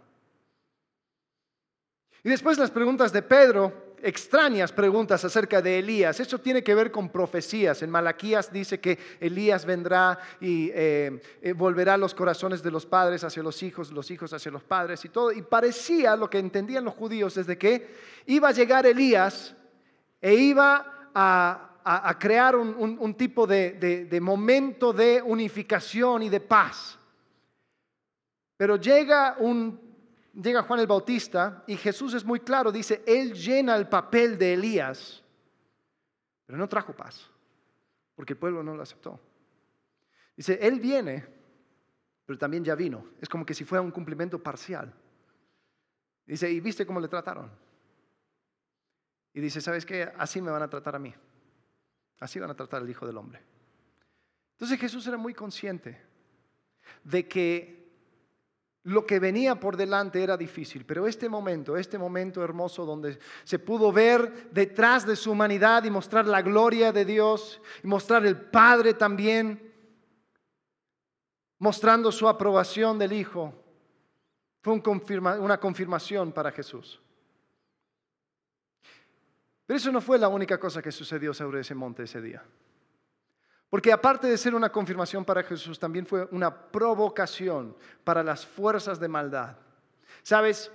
Y 2.23 2.29
después 2.29 2.57
las 2.57 2.71
preguntas 2.71 3.11
de 3.11 3.21
Pedro 3.21 3.92
extrañas 4.03 4.73
preguntas 4.73 5.23
acerca 5.23 5.61
de 5.61 5.79
Elías. 5.79 6.19
Eso 6.19 6.37
tiene 6.37 6.61
que 6.61 6.75
ver 6.75 6.91
con 6.91 7.09
profecías. 7.09 7.81
En 7.81 7.89
Malaquías 7.89 8.51
dice 8.51 8.79
que 8.79 8.99
Elías 9.19 9.65
vendrá 9.65 10.19
y 10.41 10.69
eh, 10.73 11.21
eh, 11.41 11.53
volverá 11.53 11.95
los 11.95 12.13
corazones 12.13 12.61
de 12.61 12.69
los 12.69 12.85
padres 12.85 13.23
hacia 13.23 13.41
los 13.41 13.63
hijos, 13.63 13.91
los 13.91 14.11
hijos 14.11 14.33
hacia 14.33 14.51
los 14.51 14.63
padres 14.63 15.03
y 15.05 15.09
todo. 15.09 15.31
Y 15.31 15.41
parecía 15.41 16.15
lo 16.17 16.29
que 16.29 16.39
entendían 16.39 16.83
los 16.83 16.93
judíos 16.93 17.35
desde 17.35 17.57
que 17.57 17.87
iba 18.25 18.49
a 18.49 18.51
llegar 18.51 18.85
Elías 18.85 19.55
e 20.21 20.35
iba 20.35 21.09
a, 21.15 22.17
crear 22.19 22.55
un, 22.55 23.15
tipo 23.15 23.47
de, 23.47 24.07
de 24.09 24.21
momento 24.21 24.93
de 24.93 25.21
unificación 25.21 26.23
y 26.23 26.29
de 26.29 26.39
paz. 26.39 26.97
Pero 28.57 28.75
llega 28.77 29.35
un 29.39 29.82
llega 30.33 30.63
Juan 30.63 30.79
el 30.79 30.87
Bautista 30.87 31.63
y 31.67 31.77
Jesús 31.77 32.13
es 32.13 32.25
muy 32.25 32.39
claro, 32.39 32.71
dice, 32.71 33.03
Él 33.05 33.33
llena 33.33 33.75
el 33.75 33.87
papel 33.87 34.37
de 34.37 34.53
Elías, 34.53 35.23
pero 36.45 36.57
no 36.57 36.67
trajo 36.67 36.93
paz, 36.93 37.29
porque 38.15 38.33
el 38.33 38.39
pueblo 38.39 38.63
no 38.63 38.75
lo 38.75 38.83
aceptó. 38.83 39.19
Dice, 40.35 40.57
Él 40.61 40.79
viene, 40.79 41.25
pero 42.25 42.37
también 42.39 42.63
ya 42.63 42.75
vino. 42.75 43.05
Es 43.21 43.29
como 43.29 43.45
que 43.45 43.53
si 43.53 43.63
fuera 43.63 43.81
un 43.81 43.91
cumplimiento 43.91 44.41
parcial. 44.41 44.93
Dice, 46.25 46.49
¿y 46.49 46.59
viste 46.59 46.85
cómo 46.85 46.99
le 46.99 47.07
trataron? 47.07 47.51
Y 49.33 49.41
dice, 49.41 49.61
¿sabes 49.61 49.85
qué? 49.85 50.11
Así 50.17 50.41
me 50.41 50.51
van 50.51 50.63
a 50.63 50.69
tratar 50.69 50.95
a 50.95 50.99
mí. 50.99 51.13
Así 52.19 52.39
van 52.39 52.51
a 52.51 52.55
tratar 52.55 52.81
al 52.81 52.89
Hijo 52.89 53.05
del 53.05 53.17
Hombre. 53.17 53.41
Entonces 54.53 54.79
Jesús 54.79 55.05
era 55.07 55.17
muy 55.17 55.33
consciente 55.33 55.99
de 57.03 57.27
que 57.27 57.82
lo 58.83 59.05
que 59.05 59.19
venía 59.19 59.59
por 59.59 59.77
delante 59.77 60.21
era 60.21 60.35
difícil, 60.35 60.85
pero 60.85 61.07
este 61.07 61.29
momento, 61.29 61.77
este 61.77 61.97
momento 61.97 62.43
hermoso 62.43 62.85
donde 62.85 63.17
se 63.45 63.57
pudo 63.57 63.91
ver 63.93 64.51
detrás 64.51 65.05
de 65.05 65.15
su 65.15 65.31
humanidad 65.31 65.85
y 65.85 65.89
mostrar 65.89 66.27
la 66.27 66.41
gloria 66.41 66.91
de 66.91 67.05
Dios 67.05 67.61
y 67.81 67.87
mostrar 67.87 68.25
el 68.25 68.35
Padre 68.35 68.93
también, 68.93 69.73
mostrando 71.59 72.11
su 72.11 72.27
aprobación 72.27 72.99
del 72.99 73.13
Hijo, 73.13 73.53
fue 74.61 74.81
una 75.39 75.59
confirmación 75.59 76.33
para 76.33 76.51
Jesús. 76.51 77.01
Pero 79.65 79.77
eso 79.77 79.91
no 79.93 80.01
fue 80.01 80.19
la 80.19 80.27
única 80.27 80.59
cosa 80.59 80.81
que 80.81 80.91
sucedió 80.91 81.33
sobre 81.33 81.61
ese 81.61 81.73
monte 81.73 82.03
ese 82.03 82.21
día. 82.21 82.43
Porque 83.73 83.91
aparte 83.91 84.27
de 84.27 84.37
ser 84.37 84.53
una 84.53 84.71
confirmación 84.71 85.25
para 85.25 85.41
Jesús, 85.41 85.79
también 85.79 86.05
fue 86.05 86.27
una 86.29 86.55
provocación 86.55 87.75
para 88.03 88.21
las 88.21 88.45
fuerzas 88.45 88.99
de 88.99 89.07
maldad. 89.07 89.57
¿Sabes? 90.21 90.71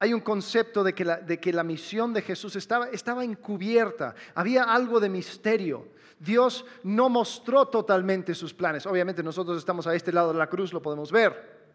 Hay 0.00 0.12
un 0.12 0.20
concepto 0.20 0.84
de 0.84 0.94
que 0.94 1.06
la, 1.06 1.16
de 1.16 1.40
que 1.40 1.50
la 1.50 1.64
misión 1.64 2.12
de 2.12 2.20
Jesús 2.20 2.56
estaba, 2.56 2.90
estaba 2.90 3.24
encubierta, 3.24 4.14
había 4.34 4.64
algo 4.64 5.00
de 5.00 5.08
misterio. 5.08 5.88
Dios 6.18 6.66
no 6.82 7.08
mostró 7.08 7.68
totalmente 7.68 8.34
sus 8.34 8.52
planes. 8.52 8.84
Obviamente 8.84 9.22
nosotros 9.22 9.56
estamos 9.56 9.86
a 9.86 9.94
este 9.94 10.12
lado 10.12 10.34
de 10.34 10.40
la 10.40 10.50
cruz, 10.50 10.74
lo 10.74 10.82
podemos 10.82 11.10
ver. 11.10 11.72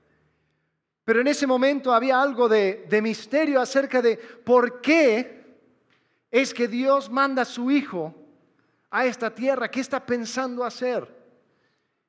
Pero 1.03 1.21
en 1.21 1.27
ese 1.27 1.47
momento 1.47 1.91
había 1.91 2.21
algo 2.21 2.47
de, 2.47 2.86
de 2.88 3.01
misterio 3.01 3.59
acerca 3.62 4.00
de 4.00 4.15
por 4.15 4.79
qué 4.79 5.57
es 6.29 6.53
que 6.53 6.67
Dios 6.67 7.09
manda 7.09 7.41
a 7.41 7.45
su 7.45 7.71
Hijo 7.71 8.26
a 8.89 9.06
esta 9.06 9.34
tierra? 9.34 9.70
¿Qué 9.70 9.79
está 9.79 10.06
pensando 10.06 10.63
hacer? 10.63 11.08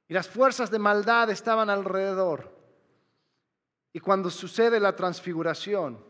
Y 0.08 0.14
las 0.14 0.28
fuerzas 0.28 0.70
de 0.70 0.78
maldad 0.78 1.30
estaban 1.30 1.68
alrededor. 1.70 2.56
Y 3.92 4.00
cuando 4.00 4.30
sucede 4.30 4.80
la 4.80 4.94
transfiguración, 4.97 6.02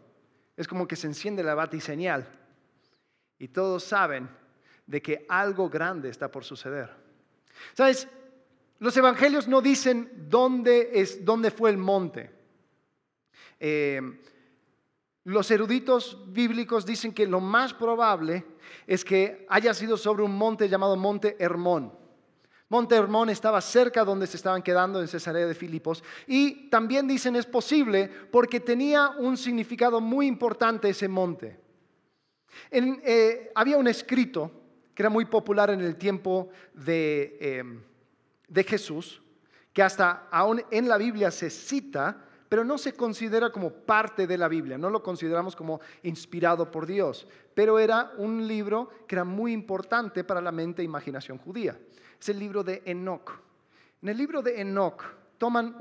es 0.57 0.69
como 0.69 0.87
que 0.87 0.97
se 0.97 1.07
enciende 1.07 1.43
la 1.43 1.55
batiseñal. 1.55 2.27
Y 3.39 3.49
todos 3.49 3.85
saben 3.85 4.29
de 4.87 5.03
que 5.03 5.27
algo 5.29 5.69
grande 5.69 6.09
está 6.09 6.31
por 6.31 6.45
suceder. 6.45 6.91
¿Sabes? 7.75 8.09
Los 8.79 8.97
evangelios 8.97 9.49
no 9.49 9.61
dicen 9.61 10.11
dónde, 10.29 10.91
es, 10.95 11.25
dónde 11.25 11.51
fue 11.51 11.71
el 11.71 11.79
monte. 11.79 12.31
Eh, 13.59 14.01
los 15.29 15.51
eruditos 15.51 16.17
bíblicos 16.29 16.87
dicen 16.87 17.13
que 17.13 17.27
lo 17.27 17.39
más 17.39 17.75
probable 17.75 18.47
es 18.87 19.05
que 19.05 19.45
haya 19.51 19.75
sido 19.75 19.99
sobre 19.99 20.23
un 20.23 20.35
monte 20.35 20.71
llamado 20.71 20.97
Monte 20.97 21.37
Hermón. 21.39 21.93
Monte 22.71 22.95
Hermón 22.95 23.29
estaba 23.29 23.61
cerca 23.61 24.07
donde 24.07 24.27
se 24.27 24.39
estaban 24.39 24.63
quedando 24.63 25.03
en 25.03 25.07
Cesarea 25.07 25.47
de 25.47 25.55
Filipos 25.55 26.03
y 26.27 26.71
también 26.71 27.07
dicen 27.07 27.37
es 27.37 27.45
posible 27.45 28.11
porque 28.31 28.59
tenía 28.61 29.11
un 29.19 29.37
significado 29.37 30.01
muy 30.01 30.27
importante 30.27 30.89
ese 30.89 31.09
monte. 31.09 31.61
Eh, 32.71 33.53
había 33.55 33.77
un 33.77 33.87
escrito 33.87 34.51
que 34.95 35.03
era 35.03 35.11
muy 35.11 35.27
popular 35.27 35.69
en 35.69 35.83
el 35.83 35.97
tiempo 35.97 36.49
de, 36.73 37.37
eh, 37.39 37.65
de 38.49 38.65
Jesús, 38.65 39.21
que 39.75 39.83
hasta 39.83 40.27
aún 40.31 40.63
en 40.71 40.89
la 40.89 40.97
Biblia 40.97 41.31
se 41.31 41.51
cita, 41.51 42.28
pero 42.49 42.65
no 42.65 42.79
se 42.79 42.95
considera 42.95 43.51
como 43.51 43.71
parte 43.71 44.27
de 44.27 44.39
la 44.39 44.49
Biblia, 44.49 44.79
no 44.79 44.91
lo 44.91 45.03
consideramos 45.03 45.55
como 45.55 45.81
inspirado 46.03 46.71
por 46.71 46.87
Dios, 46.87 47.27
pero 47.55 47.79
era 47.79 48.13
un 48.17 48.47
libro 48.47 48.91
que 49.07 49.17
era 49.17 49.25
muy 49.25 49.53
importante 49.53 50.25
para 50.25 50.41
la 50.41 50.53
mente 50.53 50.83
e 50.83 50.85
imaginación 50.85 51.39
judía. 51.39 51.79
Es 52.19 52.29
el 52.29 52.39
libro 52.39 52.65
de 52.65 52.83
Enoch. 52.87 53.33
En 54.03 54.09
el 54.09 54.17
libro 54.17 54.43
de 54.43 54.61
Enoch 54.61 55.03
toman 55.37 55.77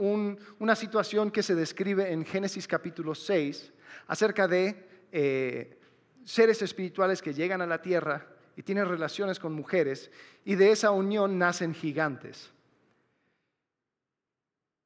una 0.59 0.75
situación 0.75 1.31
que 1.31 1.43
se 1.43 1.55
describe 1.55 2.12
en 2.12 2.25
Génesis 2.25 2.67
capítulo 2.67 3.15
6 3.15 3.71
acerca 4.07 4.47
de 4.47 5.07
eh, 5.12 5.79
seres 6.24 6.62
espirituales 6.62 7.21
que 7.21 7.33
llegan 7.33 7.62
a 7.62 7.65
la 7.65 7.81
tierra 7.81 8.27
y 8.55 8.63
tienen 8.63 8.88
relaciones 8.88 9.39
con 9.39 9.53
mujeres 9.53 10.12
y 10.43 10.55
de 10.55 10.71
esa 10.71 10.91
unión 10.91 11.39
nacen 11.39 11.74
gigantes. 11.74 12.51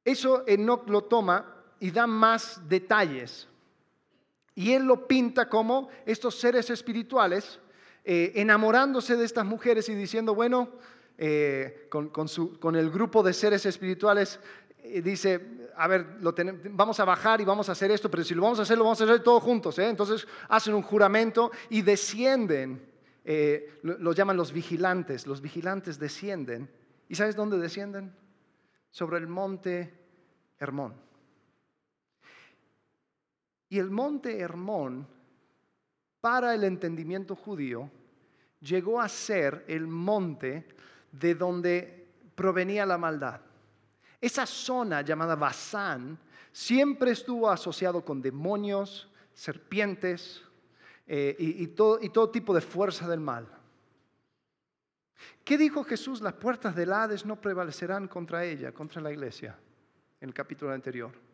Eso 0.04 0.44
Enoch 0.46 0.88
lo 0.88 1.04
toma 1.04 1.61
y 1.82 1.90
da 1.90 2.06
más 2.06 2.60
detalles. 2.68 3.48
Y 4.54 4.70
él 4.70 4.84
lo 4.84 5.08
pinta 5.08 5.48
como 5.48 5.88
estos 6.06 6.38
seres 6.38 6.70
espirituales 6.70 7.58
eh, 8.04 8.32
enamorándose 8.36 9.16
de 9.16 9.24
estas 9.24 9.44
mujeres 9.44 9.88
y 9.88 9.94
diciendo, 9.96 10.32
bueno, 10.32 10.68
eh, 11.18 11.88
con, 11.88 12.76
el 12.76 12.88
grupo 12.88 13.24
de 13.24 13.32
seres 13.32 13.66
espirituales, 13.66 14.38
eh, 14.78 15.02
dice, 15.02 15.68
a 15.76 15.88
ver, 15.88 16.06
vamos 16.70 17.00
a 17.00 17.04
bajar 17.04 17.40
y 17.40 17.44
vamos 17.44 17.68
a 17.68 17.72
hacer 17.72 17.90
esto, 17.90 18.08
pero 18.08 18.22
si 18.22 18.36
lo 18.36 18.42
vamos 18.42 18.60
a 18.60 18.62
hacer, 18.62 18.78
lo 18.78 18.84
vamos 18.84 19.00
a 19.00 19.04
hacer 19.04 19.20
todos 19.20 19.42
juntos. 19.42 19.76
Entonces 19.80 20.28
hacen 20.48 20.74
un 20.74 20.82
juramento 20.82 21.50
y 21.68 21.82
descienden, 21.82 22.88
lo, 23.82 23.98
lo 23.98 24.12
llaman 24.12 24.36
los 24.36 24.52
vigilantes, 24.52 25.26
los 25.26 25.40
vigilantes 25.40 25.98
descienden. 25.98 26.70
¿Y 27.08 27.16
sabes 27.16 27.34
dónde 27.34 27.58
descienden? 27.58 28.14
Sobre 28.92 29.18
el 29.18 29.26
monte 29.26 29.98
Hermón. 30.60 31.10
Y 33.72 33.78
el 33.78 33.90
monte 33.90 34.38
Hermón, 34.38 35.08
para 36.20 36.54
el 36.54 36.62
entendimiento 36.64 37.34
judío, 37.34 37.90
llegó 38.60 39.00
a 39.00 39.08
ser 39.08 39.64
el 39.66 39.86
monte 39.86 40.68
de 41.10 41.34
donde 41.34 42.06
provenía 42.34 42.84
la 42.84 42.98
maldad. 42.98 43.40
Esa 44.20 44.44
zona 44.44 45.00
llamada 45.00 45.36
Basán 45.36 46.18
siempre 46.52 47.12
estuvo 47.12 47.48
asociado 47.48 48.04
con 48.04 48.20
demonios, 48.20 49.10
serpientes 49.32 50.42
eh, 51.06 51.34
y, 51.38 51.66
todo, 51.68 51.98
y 52.02 52.10
todo 52.10 52.28
tipo 52.28 52.54
de 52.54 52.60
fuerza 52.60 53.08
del 53.08 53.20
mal. 53.20 53.48
¿Qué 55.42 55.56
dijo 55.56 55.82
Jesús? 55.82 56.20
Las 56.20 56.34
puertas 56.34 56.76
del 56.76 56.92
Hades 56.92 57.24
no 57.24 57.40
prevalecerán 57.40 58.06
contra 58.06 58.44
ella, 58.44 58.70
contra 58.72 59.00
la 59.00 59.10
iglesia, 59.10 59.58
en 60.20 60.28
el 60.28 60.34
capítulo 60.34 60.72
anterior. 60.72 61.31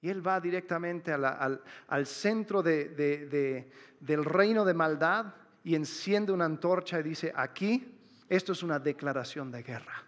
Y 0.00 0.10
él 0.10 0.26
va 0.26 0.40
directamente 0.40 1.12
al, 1.12 2.06
centro 2.06 2.62
del 2.62 4.24
reino 4.24 4.64
de 4.64 4.74
maldad 4.74 5.26
y 5.64 5.74
enciende 5.74 6.32
una 6.32 6.44
antorcha 6.44 7.00
y 7.00 7.02
dice, 7.02 7.32
aquí, 7.34 7.98
esto 8.28 8.52
es 8.52 8.62
una 8.62 8.78
declaración 8.78 9.50
de 9.50 9.62
guerra. 9.62 10.04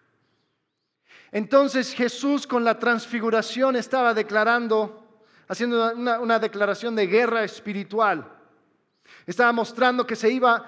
Entonces 1.32 1.92
Jesús 1.92 2.46
con 2.46 2.64
la 2.64 2.78
transfiguración 2.78 3.76
estaba 3.76 4.14
declarando, 4.14 5.22
haciendo 5.48 5.94
una, 5.94 6.20
una 6.20 6.38
declaración 6.38 6.94
de 6.94 7.06
guerra 7.06 7.44
espiritual. 7.44 8.26
Estaba 9.26 9.52
mostrando 9.52 10.06
que 10.06 10.16
se 10.16 10.30
iba 10.30 10.64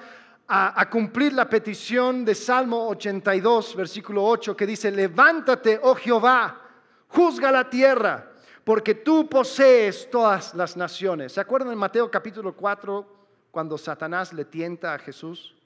a, 0.48 0.80
a, 0.80 0.90
cumplir 0.90 1.34
la 1.34 1.48
petición 1.48 2.24
de 2.24 2.34
Salmo 2.34 2.88
82, 2.88 3.76
versículo 3.76 4.24
8, 4.24 4.56
que 4.56 4.66
dice, 4.66 4.90
levántate, 4.90 5.78
oh 5.82 5.94
Jehová, 5.94 6.60
juzga 7.08 7.52
la 7.52 7.68
tierra 7.68 8.29
porque 8.70 8.94
tú 8.94 9.28
posees 9.28 10.08
todas 10.12 10.54
las 10.54 10.76
naciones. 10.76 11.32
¿Se 11.32 11.40
acuerdan 11.40 11.72
en 11.72 11.78
Mateo 11.78 12.08
capítulo 12.08 12.54
4 12.54 13.04
cuando 13.50 13.76
Satanás 13.76 14.32
le 14.32 14.44
tienta 14.44 14.94
a 14.94 14.98
Jesús? 15.00 15.56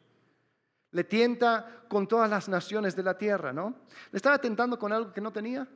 Le 0.91 1.05
tienta 1.05 1.85
con 1.87 2.09
todas 2.09 2.31
las 2.31 2.49
naciones 2.49 2.97
de 2.97 3.03
la 3.03 3.19
tierra, 3.19 3.53
¿no? 3.53 3.75
Le 4.11 4.17
estaba 4.17 4.39
tentando 4.39 4.79
con 4.79 4.91
algo 4.91 5.13
que 5.13 5.21
no 5.21 5.31
tenía. 5.31 5.69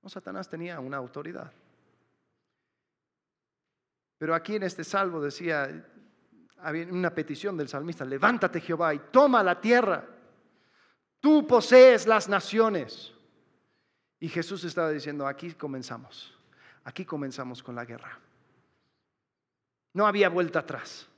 No, 0.00 0.08
Satanás 0.08 0.48
tenía 0.48 0.80
una 0.80 0.96
autoridad. 0.96 1.52
Pero 4.16 4.34
aquí 4.34 4.56
en 4.56 4.62
este 4.62 4.84
salvo 4.84 5.20
decía, 5.20 5.68
había 6.60 6.86
una 6.86 7.14
petición 7.14 7.58
del 7.58 7.68
salmista, 7.68 8.06
levántate 8.06 8.58
Jehová 8.58 8.94
y 8.94 9.00
toma 9.10 9.42
la 9.42 9.60
tierra. 9.60 10.02
Tú 11.20 11.46
posees 11.46 12.06
las 12.06 12.26
naciones. 12.26 13.12
Y 14.22 14.28
Jesús 14.28 14.62
estaba 14.62 14.88
diciendo, 14.90 15.26
aquí 15.26 15.50
comenzamos, 15.54 16.32
aquí 16.84 17.04
comenzamos 17.04 17.60
con 17.60 17.74
la 17.74 17.84
guerra. 17.84 18.20
No 19.94 20.06
había 20.06 20.28
vuelta 20.28 20.60
atrás. 20.60 21.08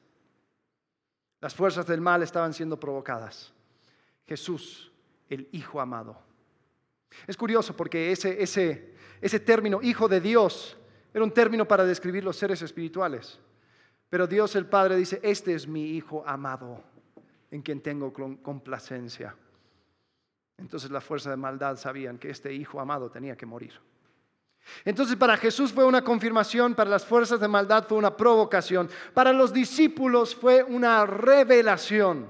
Las 1.39 1.55
fuerzas 1.55 1.87
del 1.87 2.01
mal 2.01 2.23
estaban 2.23 2.55
siendo 2.55 2.81
provocadas. 2.81 3.53
Jesús, 4.27 4.91
el 5.29 5.51
Hijo 5.53 5.83
amado. 5.83 6.19
Es 7.27 7.37
curioso 7.37 7.77
porque 7.77 8.11
ese, 8.11 8.43
ese, 8.43 8.95
ese 9.21 9.39
término, 9.39 9.83
Hijo 9.83 10.09
de 10.09 10.23
Dios, 10.23 10.75
era 11.13 11.25
un 11.25 11.31
término 11.31 11.69
para 11.69 11.85
describir 11.85 12.25
los 12.25 12.39
seres 12.39 12.63
espirituales. 12.63 13.39
Pero 14.09 14.27
Dios 14.27 14.57
el 14.57 14.65
Padre 14.65 14.97
dice, 14.97 15.21
este 15.23 15.53
es 15.53 15.69
mi 15.69 15.91
Hijo 15.91 16.25
amado, 16.27 16.83
en 17.51 17.61
quien 17.61 17.83
tengo 17.83 18.15
complacencia. 18.43 19.37
Entonces 20.59 20.91
la 20.91 21.01
fuerza 21.01 21.31
de 21.31 21.37
maldad 21.37 21.77
sabían 21.77 22.19
que 22.19 22.31
este 22.31 22.53
hijo 22.53 22.81
amado 22.81 23.11
tenía 23.11 23.37
que 23.37 23.47
morir. 23.47 23.73
Entonces 24.85 25.17
para 25.17 25.37
Jesús 25.37 25.73
fue 25.73 25.85
una 25.85 26.03
confirmación, 26.03 26.75
para 26.75 26.91
las 26.91 27.05
fuerzas 27.05 27.41
de 27.41 27.49
maldad 27.49 27.87
fue 27.87 27.99
una 27.99 28.17
provocación, 28.17 28.89
para 29.13 29.33
los 29.33 29.53
discípulos 29.53 30.35
fue 30.35 30.63
una 30.63 31.05
revelación. 31.05 32.29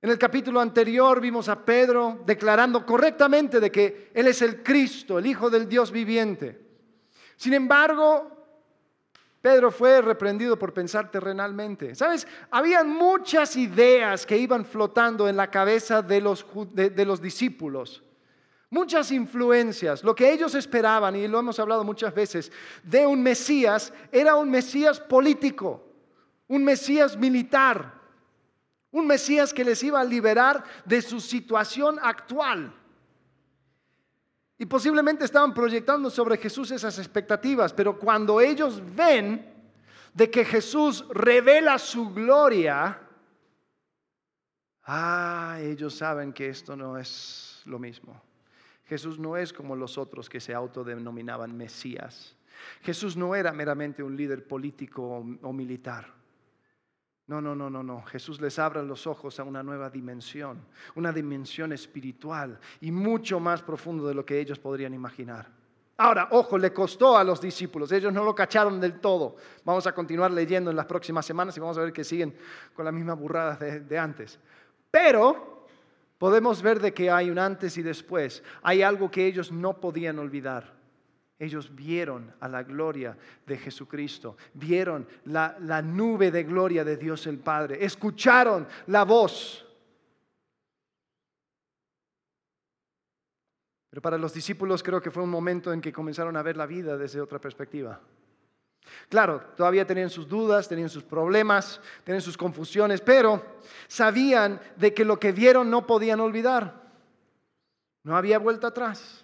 En 0.00 0.10
el 0.10 0.18
capítulo 0.18 0.60
anterior 0.60 1.20
vimos 1.20 1.48
a 1.48 1.64
Pedro 1.64 2.22
declarando 2.26 2.84
correctamente 2.84 3.58
de 3.58 3.72
que 3.72 4.10
Él 4.12 4.26
es 4.26 4.42
el 4.42 4.62
Cristo, 4.62 5.18
el 5.18 5.26
Hijo 5.26 5.48
del 5.48 5.66
Dios 5.66 5.90
viviente. 5.90 6.60
Sin 7.36 7.54
embargo, 7.54 8.43
Pedro 9.44 9.70
fue 9.70 10.00
reprendido 10.00 10.58
por 10.58 10.72
pensar 10.72 11.10
terrenalmente. 11.10 11.94
¿Sabes? 11.94 12.26
Habían 12.50 12.88
muchas 12.88 13.56
ideas 13.56 14.24
que 14.24 14.38
iban 14.38 14.64
flotando 14.64 15.28
en 15.28 15.36
la 15.36 15.50
cabeza 15.50 16.00
de 16.00 16.22
los, 16.22 16.46
de, 16.72 17.04
los 17.04 17.20
discípulos. 17.20 18.02
Muchas 18.70 19.12
influencias. 19.12 20.02
Lo 20.02 20.14
que 20.14 20.32
ellos 20.32 20.54
esperaban, 20.54 21.14
y 21.14 21.28
lo 21.28 21.40
hemos 21.40 21.58
hablado 21.58 21.84
muchas 21.84 22.14
veces, 22.14 22.50
de 22.82 23.06
un 23.06 23.22
Mesías 23.22 23.92
era 24.10 24.34
un 24.34 24.50
Mesías 24.50 24.98
político, 24.98 25.92
un 26.48 26.64
Mesías 26.64 27.14
militar, 27.14 28.00
un 28.92 29.06
Mesías 29.06 29.52
que 29.52 29.62
les 29.62 29.82
iba 29.82 30.00
a 30.00 30.04
liberar 30.04 30.64
de 30.86 31.02
su 31.02 31.20
situación 31.20 31.98
actual. 32.00 32.72
Y 34.58 34.66
posiblemente 34.66 35.24
estaban 35.24 35.52
proyectando 35.52 36.10
sobre 36.10 36.36
Jesús 36.36 36.70
esas 36.70 36.98
expectativas, 36.98 37.72
pero 37.72 37.98
cuando 37.98 38.40
ellos 38.40 38.80
ven 38.94 39.52
de 40.12 40.30
que 40.30 40.44
Jesús 40.44 41.04
revela 41.10 41.78
su 41.78 42.12
gloria, 42.14 43.00
ah, 44.84 45.58
ellos 45.60 45.94
saben 45.94 46.32
que 46.32 46.48
esto 46.48 46.76
no 46.76 46.96
es 46.96 47.62
lo 47.64 47.78
mismo. 47.78 48.22
Jesús 48.86 49.18
no 49.18 49.36
es 49.36 49.52
como 49.52 49.74
los 49.74 49.98
otros 49.98 50.28
que 50.28 50.40
se 50.40 50.54
autodenominaban 50.54 51.56
Mesías. 51.56 52.36
Jesús 52.82 53.16
no 53.16 53.34
era 53.34 53.52
meramente 53.52 54.02
un 54.02 54.16
líder 54.16 54.46
político 54.46 55.24
o 55.42 55.52
militar. 55.52 56.23
No, 57.26 57.40
no, 57.40 57.54
no, 57.54 57.70
no, 57.70 57.82
no. 57.82 58.02
Jesús 58.02 58.40
les 58.40 58.58
abre 58.58 58.82
los 58.82 59.06
ojos 59.06 59.40
a 59.40 59.44
una 59.44 59.62
nueva 59.62 59.88
dimensión, 59.88 60.60
una 60.94 61.10
dimensión 61.10 61.72
espiritual 61.72 62.58
y 62.80 62.90
mucho 62.90 63.40
más 63.40 63.62
profundo 63.62 64.06
de 64.06 64.14
lo 64.14 64.26
que 64.26 64.38
ellos 64.38 64.58
podrían 64.58 64.92
imaginar. 64.92 65.48
Ahora, 65.96 66.28
ojo, 66.32 66.58
le 66.58 66.72
costó 66.72 67.16
a 67.16 67.24
los 67.24 67.40
discípulos, 67.40 67.92
ellos 67.92 68.12
no 68.12 68.24
lo 68.24 68.34
cacharon 68.34 68.80
del 68.80 69.00
todo. 69.00 69.36
Vamos 69.64 69.86
a 69.86 69.94
continuar 69.94 70.32
leyendo 70.32 70.70
en 70.70 70.76
las 70.76 70.86
próximas 70.86 71.24
semanas 71.24 71.56
y 71.56 71.60
vamos 71.60 71.78
a 71.78 71.82
ver 71.82 71.92
que 71.92 72.04
siguen 72.04 72.36
con 72.74 72.84
las 72.84 72.92
mismas 72.92 73.18
burradas 73.18 73.58
de, 73.60 73.80
de 73.80 73.98
antes. 73.98 74.38
Pero 74.90 75.66
podemos 76.18 76.60
ver 76.60 76.80
de 76.80 76.92
que 76.92 77.10
hay 77.10 77.30
un 77.30 77.38
antes 77.38 77.78
y 77.78 77.82
después. 77.82 78.42
Hay 78.62 78.82
algo 78.82 79.10
que 79.10 79.24
ellos 79.24 79.50
no 79.50 79.80
podían 79.80 80.18
olvidar. 80.18 80.73
Ellos 81.44 81.74
vieron 81.74 82.34
a 82.40 82.48
la 82.48 82.62
gloria 82.62 83.16
de 83.46 83.58
Jesucristo, 83.58 84.36
vieron 84.54 85.06
la, 85.26 85.56
la, 85.60 85.82
nube 85.82 86.30
de 86.30 86.42
gloria 86.42 86.84
de 86.84 86.96
Dios 86.96 87.26
el 87.26 87.38
Padre, 87.38 87.84
escucharon 87.84 88.66
la 88.86 89.04
voz. 89.04 89.64
Pero 93.90 94.00
para 94.00 94.18
los 94.18 94.32
discípulos 94.32 94.82
creo 94.82 95.00
que 95.00 95.10
fue 95.10 95.22
un 95.22 95.30
momento 95.30 95.72
en 95.72 95.80
que 95.80 95.92
comenzaron 95.92 96.36
a 96.36 96.42
ver 96.42 96.56
la 96.56 96.66
vida 96.66 96.96
desde 96.96 97.20
otra 97.20 97.38
perspectiva. 97.38 98.00
Claro, 99.08 99.40
todavía 99.56 99.86
tenían 99.86 100.10
sus 100.10 100.28
dudas, 100.28 100.68
tenían 100.68 100.88
sus 100.88 101.02
problemas, 101.02 101.80
tenían 102.04 102.22
sus 102.22 102.36
confusiones, 102.36 103.00
pero 103.00 103.60
sabían 103.86 104.60
de 104.76 104.92
que 104.92 105.04
lo 105.04 105.18
que 105.18 105.32
vieron 105.32 105.70
no 105.70 105.86
podían 105.86 106.20
olvidar. 106.20 106.82
No 108.02 108.16
había 108.16 108.38
vuelta 108.38 108.68
atrás. 108.68 109.23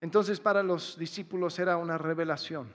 Entonces 0.00 0.38
para 0.40 0.62
los 0.62 0.96
discípulos 0.98 1.58
era 1.58 1.76
una 1.76 1.98
revelación, 1.98 2.72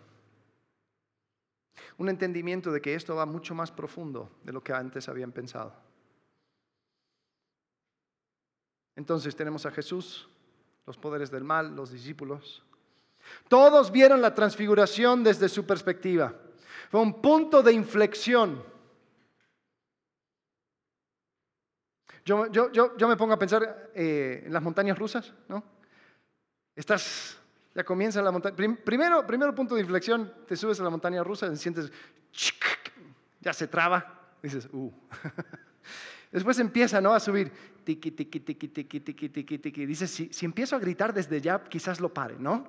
un 1.97 2.09
entendimiento 2.09 2.71
de 2.71 2.81
que 2.81 2.95
esto 2.95 3.15
va 3.15 3.25
mucho 3.25 3.55
más 3.55 3.71
profundo 3.71 4.29
de 4.43 4.51
lo 4.51 4.63
que 4.63 4.73
antes 4.73 5.07
habían 5.07 5.31
pensado. 5.31 5.73
Entonces 8.95 9.35
tenemos 9.35 9.65
a 9.65 9.71
Jesús, 9.71 10.29
los 10.85 10.97
poderes 10.97 11.31
del 11.31 11.43
mal, 11.43 11.75
los 11.75 11.91
discípulos. 11.91 12.63
Todos 13.47 13.91
vieron 13.91 14.21
la 14.21 14.35
transfiguración 14.35 15.23
desde 15.23 15.49
su 15.49 15.65
perspectiva. 15.65 16.33
Fue 16.91 17.01
un 17.01 17.21
punto 17.21 17.63
de 17.63 17.73
inflexión. 17.73 18.63
Yo, 22.25 22.47
me 23.07 23.17
pongo 23.17 23.33
a 23.33 23.39
pensar 23.39 23.91
eh, 23.95 24.43
en 24.45 24.53
las 24.53 24.63
montañas 24.63 24.97
rusas, 24.97 25.33
¿no? 25.47 25.63
Estás, 26.75 27.37
ya 27.75 27.83
comienza 27.83 28.21
la 28.21 28.31
montaña. 28.31 28.55
Primero, 28.55 29.25
primero 29.25 29.53
punto 29.53 29.75
de 29.75 29.81
inflexión, 29.81 30.33
te 30.47 30.55
subes 30.55 30.79
a 30.79 30.83
la 30.83 30.89
montaña 30.89 31.23
rusa 31.23 31.47
y 31.47 31.55
sientes, 31.57 31.91
ya 33.41 33.53
se 33.53 33.67
traba, 33.67 34.35
dices, 34.41 34.67
uh. 34.71 34.91
Después 36.31 36.57
empieza 36.57 36.99
¿no? 36.99 37.13
a 37.13 37.19
subir, 37.19 37.51
tiqui, 37.83 38.09
tiqui, 38.09 38.39
tiqui, 38.39 38.67
tiqui, 38.69 38.99
tiqui, 39.01 39.29
tiqui, 39.29 39.57
tiqui. 39.59 39.85
Dices, 39.85 40.09
si, 40.09 40.29
si 40.33 40.45
empiezo 40.45 40.75
a 40.75 40.79
gritar 40.79 41.13
desde 41.13 41.39
ya, 41.39 41.63
quizás 41.63 41.99
lo 41.99 42.11
pare, 42.11 42.35
¿no? 42.39 42.67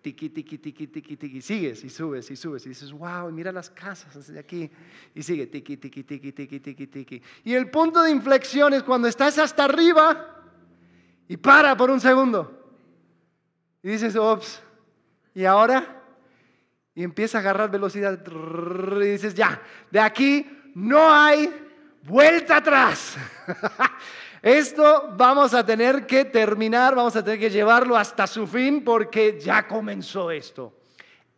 Tiqui, 0.00 0.30
tiqui, 0.30 0.56
tiqui, 0.56 0.86
tiqui, 0.86 1.16
tiqui. 1.18 1.42
Sigues 1.42 1.84
y 1.84 1.90
subes 1.90 2.30
y 2.30 2.36
subes 2.36 2.64
y 2.64 2.70
dices, 2.70 2.90
wow, 2.92 3.30
mira 3.30 3.52
las 3.52 3.68
casas 3.68 4.14
desde 4.14 4.38
aquí. 4.38 4.70
Y 5.14 5.22
sigue, 5.22 5.46
tiqui, 5.46 5.76
tiqui, 5.76 6.04
tiqui, 6.04 6.32
tiqui, 6.32 6.60
tiqui, 6.60 6.86
tiqui. 6.86 7.22
Y 7.44 7.52
el 7.52 7.70
punto 7.70 8.02
de 8.02 8.10
inflexión 8.10 8.72
es 8.72 8.82
cuando 8.82 9.08
estás 9.08 9.36
hasta 9.38 9.64
arriba 9.64 10.42
y 11.28 11.36
para 11.36 11.76
por 11.76 11.90
un 11.90 12.00
segundo. 12.00 12.65
Y 13.86 13.90
dices, 13.90 14.16
ups, 14.16 14.60
¿y 15.32 15.44
ahora? 15.44 16.02
Y 16.92 17.04
empieza 17.04 17.38
a 17.38 17.40
agarrar 17.40 17.70
velocidad. 17.70 18.20
Y 18.96 19.06
dices, 19.10 19.32
ya, 19.32 19.62
de 19.92 20.00
aquí 20.00 20.44
no 20.74 21.08
hay 21.08 21.48
vuelta 22.02 22.56
atrás. 22.56 23.16
Esto 24.42 25.14
vamos 25.16 25.54
a 25.54 25.64
tener 25.64 26.04
que 26.04 26.24
terminar, 26.24 26.96
vamos 26.96 27.14
a 27.14 27.22
tener 27.22 27.38
que 27.38 27.48
llevarlo 27.48 27.96
hasta 27.96 28.26
su 28.26 28.44
fin 28.48 28.82
porque 28.82 29.38
ya 29.40 29.68
comenzó 29.68 30.32
esto. 30.32 30.80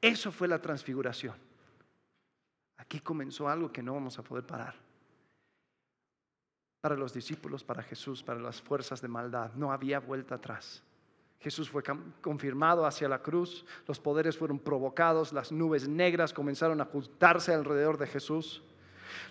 Eso 0.01 0.33
fue 0.33 0.49
la 0.49 0.59
transfiguración. 0.59 1.37
Aquí 2.79 3.01
comenzó 3.01 3.47
algo 3.47 3.71
que 3.71 3.83
no 3.83 3.93
vamos 3.93 4.19
a 4.19 4.23
poder 4.23 4.47
parar. 4.47 4.75
Para 6.81 6.97
los 6.97 7.13
discípulos, 7.13 7.63
para 7.63 7.83
Jesús, 7.83 8.23
para 8.23 8.41
las 8.41 8.63
fuerzas 8.63 9.03
de 9.03 9.09
maldad, 9.09 9.53
no 9.53 9.71
había 9.71 10.01
vuelta 10.01 10.37
atrás. 10.37 10.83
Jesús 11.41 11.71
fue 11.71 11.83
confirmado 12.21 12.85
hacia 12.85 13.09
la 13.09 13.23
cruz, 13.23 13.65
los 13.87 14.01
poderes 14.01 14.37
fueron 14.37 14.59
provocados, 14.59 15.33
las 15.33 15.53
nubes 15.53 15.89
negras 15.89 16.33
comenzaron 16.33 16.81
a 16.81 16.87
juntarse 16.87 17.55
alrededor 17.55 17.97
de 17.97 18.09
Jesús. 18.09 18.63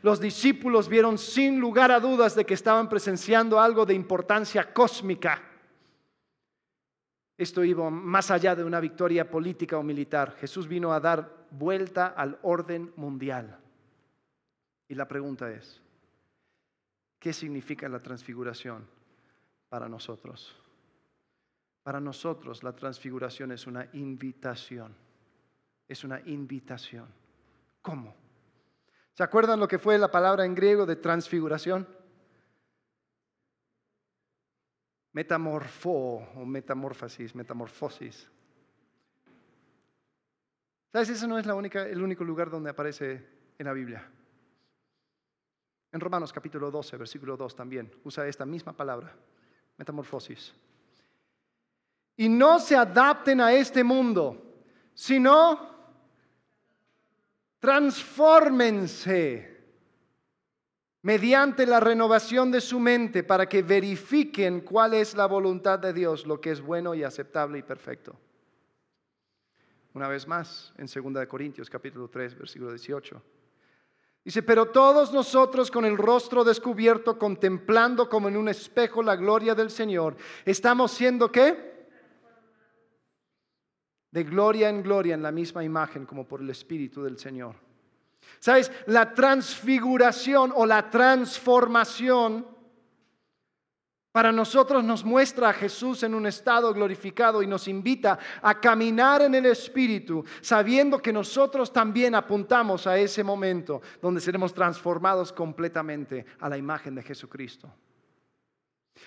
Los 0.02 0.20
discípulos 0.20 0.88
vieron 0.88 1.18
sin 1.18 1.60
lugar 1.60 1.92
a 1.92 2.00
dudas 2.00 2.34
de 2.34 2.46
que 2.46 2.54
estaban 2.54 2.88
presenciando 2.88 3.60
algo 3.60 3.86
de 3.86 3.94
importancia 3.94 4.74
cósmica. 4.74 5.42
Esto 7.38 7.64
iba 7.64 7.90
más 7.90 8.32
allá 8.32 8.56
de 8.56 8.64
una 8.64 8.80
victoria 8.80 9.30
política 9.30 9.78
o 9.78 9.84
militar. 9.84 10.36
Jesús 10.40 10.68
vino 10.68 10.94
a 10.94 11.00
dar 11.00 11.46
vuelta 11.52 12.08
al 12.08 12.40
orden 12.42 12.94
mundial. 12.96 13.60
Y 14.88 14.96
la 14.96 15.08
pregunta 15.08 15.52
es, 15.52 15.82
¿qué 17.20 17.34
significa 17.34 17.90
la 17.90 18.02
transfiguración 18.02 18.88
para 19.70 19.90
nosotros? 19.90 20.56
Para 21.88 22.02
nosotros 22.02 22.64
la 22.64 22.76
transfiguración 22.76 23.54
es 23.54 23.66
una 23.66 23.88
invitación. 23.94 24.94
Es 25.88 26.04
una 26.04 26.20
invitación. 26.20 27.08
¿Cómo? 27.82 28.14
¿Se 29.14 29.24
acuerdan 29.24 29.58
lo 29.58 29.70
que 29.70 29.80
fue 29.80 29.98
la 29.98 30.12
palabra 30.12 30.44
en 30.44 30.54
griego 30.54 30.86
de 30.86 30.98
transfiguración? 30.98 31.88
Metamorfo 35.14 35.90
o 36.36 36.46
metamorfosis, 36.46 37.34
metamorfosis. 37.34 38.30
¿Sabes? 40.92 41.08
Ese 41.08 41.26
no 41.26 41.40
es 41.40 41.46
la 41.46 41.56
única, 41.56 41.88
el 41.88 42.04
único 42.04 42.26
lugar 42.26 42.50
donde 42.50 42.70
aparece 42.70 43.26
en 43.58 43.66
la 43.66 43.72
Biblia. 43.72 44.06
En 45.94 46.02
Romanos 46.02 46.34
capítulo 46.34 46.70
12, 46.70 46.98
versículo 46.98 47.38
2 47.38 47.56
también 47.56 47.90
usa 48.04 48.28
esta 48.28 48.46
misma 48.46 48.74
palabra, 48.74 49.16
metamorfosis. 49.78 50.54
Y 52.18 52.28
no 52.30 52.60
se 52.60 52.76
adapten 52.76 53.40
a 53.40 53.54
este 53.54 53.84
mundo, 53.84 54.44
sino 54.94 55.78
transfórmense 57.60 59.56
mediante 61.04 61.66
la 61.66 61.80
renovación 61.80 62.52
de 62.52 62.60
su 62.60 62.80
mente 62.80 63.24
para 63.24 63.48
que 63.48 63.62
verifiquen 63.62 64.62
cuál 64.62 64.94
es 64.94 65.16
la 65.16 65.26
voluntad 65.26 65.80
de 65.80 65.94
Dios, 65.94 66.26
lo 66.26 66.42
que 66.42 66.52
es 66.52 66.60
bueno 66.60 66.94
y 66.96 67.04
aceptable 67.04 67.60
y 67.60 67.64
perfecto. 67.64 68.16
Una 69.94 70.08
vez 70.08 70.28
más, 70.28 70.74
en 70.78 70.86
2 70.86 71.26
Corintios 71.28 71.70
capítulo 71.70 72.10
3, 72.10 72.38
versículo 72.38 72.72
18. 72.72 73.22
Dice, 74.26 74.44
pero 74.44 74.66
todos 74.66 75.14
nosotros 75.14 75.72
con 75.72 75.86
el 75.86 75.98
rostro 75.98 76.44
descubierto, 76.44 77.18
contemplando 77.18 78.10
como 78.10 78.28
en 78.28 78.36
un 78.36 78.50
espejo 78.50 79.02
la 79.02 79.16
gloria 79.16 79.56
del 79.56 79.72
Señor, 79.72 80.18
estamos 80.46 80.92
siendo 80.92 81.32
qué? 81.32 81.77
De 84.12 84.24
gloria 84.24 84.70
en 84.70 84.82
gloria 84.82 85.14
en 85.14 85.24
la 85.24 85.32
misma 85.32 85.64
imagen 85.64 86.06
como 86.06 86.26
por 86.26 86.42
el 86.42 86.50
Espíritu 86.50 87.04
del 87.04 87.18
Señor. 87.18 87.56
¿Sabes? 88.40 88.72
La 88.86 89.14
transfiguración 89.14 90.52
o 90.56 90.66
la 90.66 90.90
transformación 90.90 92.46
para 94.18 94.32
nosotros 94.32 94.84
nos 94.84 95.06
muestra 95.06 95.50
a 95.50 95.54
Jesús 95.54 96.02
en 96.02 96.16
un 96.16 96.26
estado 96.26 96.74
glorificado 96.74 97.44
y 97.44 97.48
nos 97.48 97.68
invita 97.68 98.18
a 98.42 98.60
caminar 98.60 99.22
en 99.22 99.36
el 99.36 99.46
Espíritu, 99.46 100.26
sabiendo 100.42 101.00
que 101.00 101.14
nosotros 101.14 101.72
también 101.72 102.16
apuntamos 102.16 102.88
a 102.88 102.98
ese 102.98 103.24
momento 103.24 103.80
donde 104.02 104.20
seremos 104.20 104.56
transformados 104.56 105.32
completamente 105.32 106.26
a 106.40 106.50
la 106.50 106.58
imagen 106.58 106.96
de 106.96 107.04
Jesucristo. 107.04 107.72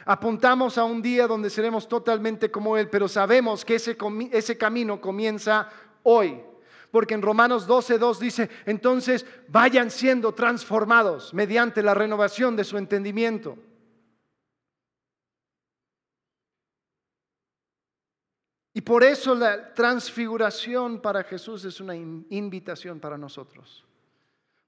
Apuntamos 0.04 0.78
a 0.78 0.84
un 0.84 1.02
día 1.02 1.26
donde 1.26 1.50
seremos 1.50 1.88
totalmente 1.88 2.50
como 2.50 2.76
Él, 2.76 2.88
pero 2.88 3.08
sabemos 3.08 3.64
que 3.64 3.76
ese, 3.76 3.96
ese 4.32 4.58
camino 4.58 5.00
comienza 5.00 5.68
hoy. 6.02 6.42
Porque 6.90 7.14
en 7.14 7.22
Romanos 7.22 7.68
12.2 7.68 8.18
dice, 8.18 8.50
entonces 8.66 9.24
vayan 9.48 9.90
siendo 9.90 10.32
transformados 10.32 11.32
mediante 11.32 11.82
la 11.82 11.94
renovación 11.94 12.56
de 12.56 12.64
su 12.64 12.78
entendimiento. 12.78 13.56
Y 18.72 18.82
por 18.82 19.02
eso 19.04 19.34
la 19.34 19.74
transfiguración 19.74 21.00
para 21.00 21.24
Jesús 21.24 21.64
es 21.64 21.80
una 21.80 21.94
invitación 21.94 23.00
para 23.00 23.18
nosotros. 23.18 23.84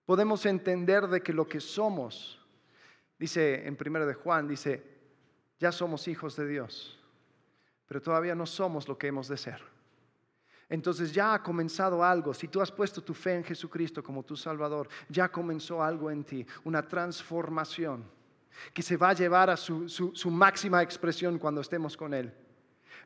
Podemos 0.04 0.44
entender 0.46 1.06
de 1.06 1.22
que 1.22 1.32
lo 1.32 1.46
que 1.46 1.60
somos, 1.60 2.40
dice 3.18 3.66
en 3.66 3.78
1 3.80 4.06
de 4.06 4.14
Juan, 4.14 4.48
dice, 4.48 4.82
ya 5.62 5.70
somos 5.70 6.08
hijos 6.08 6.34
de 6.34 6.44
Dios, 6.48 6.98
pero 7.86 8.02
todavía 8.02 8.34
no 8.34 8.46
somos 8.46 8.88
lo 8.88 8.98
que 8.98 9.06
hemos 9.06 9.28
de 9.28 9.36
ser. 9.36 9.62
Entonces 10.68 11.12
ya 11.12 11.34
ha 11.34 11.42
comenzado 11.42 12.02
algo. 12.02 12.34
Si 12.34 12.48
tú 12.48 12.60
has 12.60 12.72
puesto 12.72 13.00
tu 13.00 13.14
fe 13.14 13.36
en 13.36 13.44
Jesucristo 13.44 14.02
como 14.02 14.24
tu 14.24 14.36
Salvador, 14.36 14.88
ya 15.08 15.30
comenzó 15.30 15.80
algo 15.80 16.10
en 16.10 16.24
ti, 16.24 16.44
una 16.64 16.82
transformación 16.82 18.04
que 18.74 18.82
se 18.82 18.96
va 18.96 19.10
a 19.10 19.12
llevar 19.12 19.50
a 19.50 19.56
su, 19.56 19.88
su 19.88 20.30
máxima 20.32 20.82
expresión 20.82 21.38
cuando 21.38 21.60
estemos 21.60 21.96
con 21.96 22.12
Él. 22.12 22.34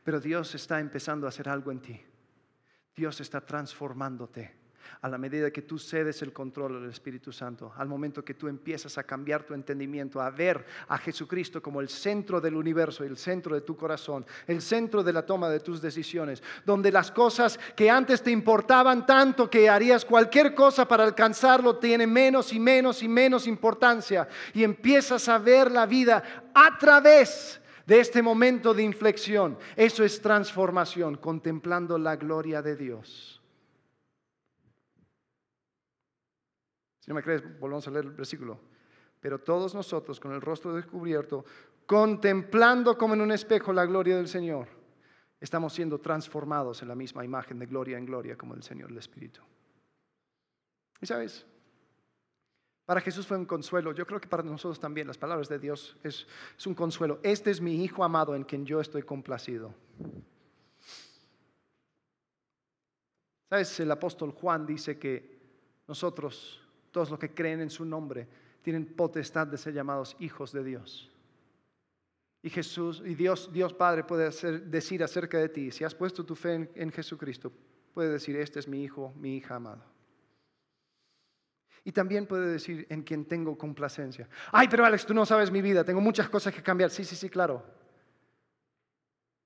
Pero 0.03 0.19
Dios 0.19 0.55
está 0.55 0.81
empezando 0.81 1.27
a 1.27 1.29
hacer 1.29 1.51
algo 1.51 1.71
en 1.71 1.81
ti. 1.81 2.03
Dios 2.95 3.21
está 3.21 3.43
transformándote 3.43 4.66
a 5.01 5.09
la 5.09 5.19
medida 5.19 5.51
que 5.51 5.63
tú 5.63 5.79
cedes 5.79 6.23
el 6.23 6.33
control 6.33 6.81
del 6.81 6.91
Espíritu 6.91 7.33
Santo, 7.33 7.73
al 7.77 7.89
momento 7.89 8.25
que 8.25 8.35
tú 8.35 8.49
empiezas 8.49 8.99
a 8.99 9.05
cambiar 9.05 9.45
tu 9.45 9.55
entendimiento, 9.55 10.21
a 10.21 10.31
ver 10.31 10.65
a 10.89 10.99
Jesucristo 10.99 11.63
como 11.63 11.81
el 11.81 11.89
centro 11.89 12.41
del 12.41 12.57
universo, 12.57 13.05
el 13.05 13.17
centro 13.17 13.55
de 13.55 13.61
tu 13.61 13.77
corazón, 13.77 14.27
el 14.47 14.63
centro 14.63 15.03
de 15.03 15.13
la 15.13 15.25
toma 15.25 15.49
de 15.49 15.61
tus 15.61 15.81
decisiones, 15.81 16.43
donde 16.65 16.91
las 16.91 17.11
cosas 17.11 17.59
que 17.75 17.91
antes 17.91 18.23
te 18.23 18.31
importaban 18.31 19.07
tanto 19.07 19.51
que 19.51 19.69
harías 19.69 20.05
cualquier 20.05 20.55
cosa 20.55 20.87
para 20.87 21.05
alcanzarlo 21.05 21.77
tienen 21.77 22.13
menos 22.13 22.53
y 22.53 22.61
menos 22.61 23.03
y 23.03 23.09
menos 23.09 23.47
importancia 23.47 24.29
y 24.55 24.65
empiezas 24.65 25.29
a 25.29 25.39
ver 25.39 25.71
la 25.71 25.87
vida 25.87 26.23
a 26.55 26.79
través 26.79 27.61
de 27.87 28.01
este 28.01 28.21
momento 28.21 28.75
de 28.75 28.83
inflexión. 28.83 29.57
Eso 29.77 30.05
es 30.05 30.21
transformación, 30.21 31.17
contemplando 31.17 31.99
la 31.99 32.17
gloria 32.17 32.61
de 32.61 32.77
Dios. 32.77 33.36
Si 37.07 37.11
no 37.11 37.15
me 37.15 37.23
crees, 37.23 37.61
volvamos 37.61 37.87
a 37.87 37.93
leer 37.93 38.07
el 38.07 38.11
versículo. 38.11 38.59
Pero 39.21 39.39
todos 39.39 39.77
nosotros 39.77 40.19
con 40.19 40.33
el 40.33 40.41
rostro 40.41 40.75
descubierto, 40.75 41.45
contemplando 41.87 42.99
como 42.99 43.15
en 43.15 43.21
un 43.21 43.31
espejo 43.31 43.73
la 43.73 43.87
gloria 43.87 44.17
del 44.17 44.27
Señor, 44.27 44.67
estamos 45.41 45.73
siendo 45.73 46.01
transformados 46.01 46.83
en 46.83 46.89
la 46.89 46.97
misma 46.97 47.25
imagen 47.25 47.61
de 47.61 47.67
gloria 47.67 47.97
en 47.97 48.07
gloria 48.07 48.37
como 48.37 48.55
el 48.55 48.65
Señor 48.65 48.91
el 48.91 48.99
Espíritu. 48.99 49.41
Y 51.01 51.07
sabes, 51.07 51.47
para 52.85 53.01
Jesús 53.01 53.25
fue 53.25 53.37
un 53.37 53.47
consuelo. 53.47 53.93
Yo 53.93 54.05
creo 54.05 54.21
que 54.21 54.27
para 54.27 54.43
nosotros 54.43 54.81
también 54.81 55.07
las 55.07 55.17
palabras 55.17 55.49
de 55.49 55.61
Dios 55.61 55.97
es, 56.03 56.27
es 56.59 56.67
un 56.67 56.75
consuelo. 56.75 57.21
Este 57.23 57.53
es 57.53 57.61
mi 57.61 57.85
Hijo 57.85 58.03
amado 58.03 58.35
en 58.35 58.43
quien 58.43 58.67
yo 58.67 58.81
estoy 58.81 59.05
complacido. 59.05 59.73
¿Sabes? 63.49 63.79
El 63.79 63.93
apóstol 63.93 64.33
Juan 64.33 64.67
dice 64.67 64.99
que 64.99 65.37
nosotros, 65.87 66.66
todos 66.97 67.11
los 67.11 67.19
que 67.19 67.35
creen 67.35 67.61
en 67.61 67.69
su 67.69 67.85
nombre, 67.85 68.27
tienen 68.63 68.87
potestad 68.87 69.47
de 69.47 69.59
ser 69.59 69.75
llamados 69.75 70.17
hijos 70.19 70.51
de 70.51 70.65
Dios. 70.65 71.13
Y 72.41 72.49
Jesús, 72.49 73.03
y 73.05 73.15
Dios, 73.15 73.53
Dios 73.53 73.75
Padre 73.75 74.03
puede 74.03 74.31
decir 74.61 75.05
acerca 75.05 75.37
de 75.37 75.51
ti, 75.51 75.71
si 75.71 75.85
has 75.85 75.95
puesto 75.95 76.25
tu 76.25 76.35
fe 76.35 76.55
en, 76.55 76.71
en 76.75 76.91
Jesucristo, 76.91 77.53
puede 77.93 78.09
decir, 78.09 78.35
este 78.37 78.61
es 78.61 78.67
mi 78.67 78.83
hijo, 78.83 79.13
mi 79.19 79.37
hija 79.37 79.57
amado. 79.57 79.85
Y 81.85 81.93
también 81.93 82.27
puede 82.27 82.47
decir 82.49 82.87
en 82.89 83.03
quien 83.03 83.27
tengo 83.27 83.59
complacencia. 83.59 84.27
Ay, 84.51 84.67
pero 84.67 84.87
Alex, 84.87 85.05
tú 85.05 85.13
no 85.13 85.27
sabes 85.27 85.51
mi 85.51 85.61
vida, 85.61 85.85
tengo 85.85 86.01
muchas 86.01 86.31
cosas 86.31 86.55
que 86.55 86.63
cambiar. 86.63 86.89
Sí, 86.89 87.05
sí, 87.05 87.15
sí, 87.15 87.29
claro. 87.29 87.63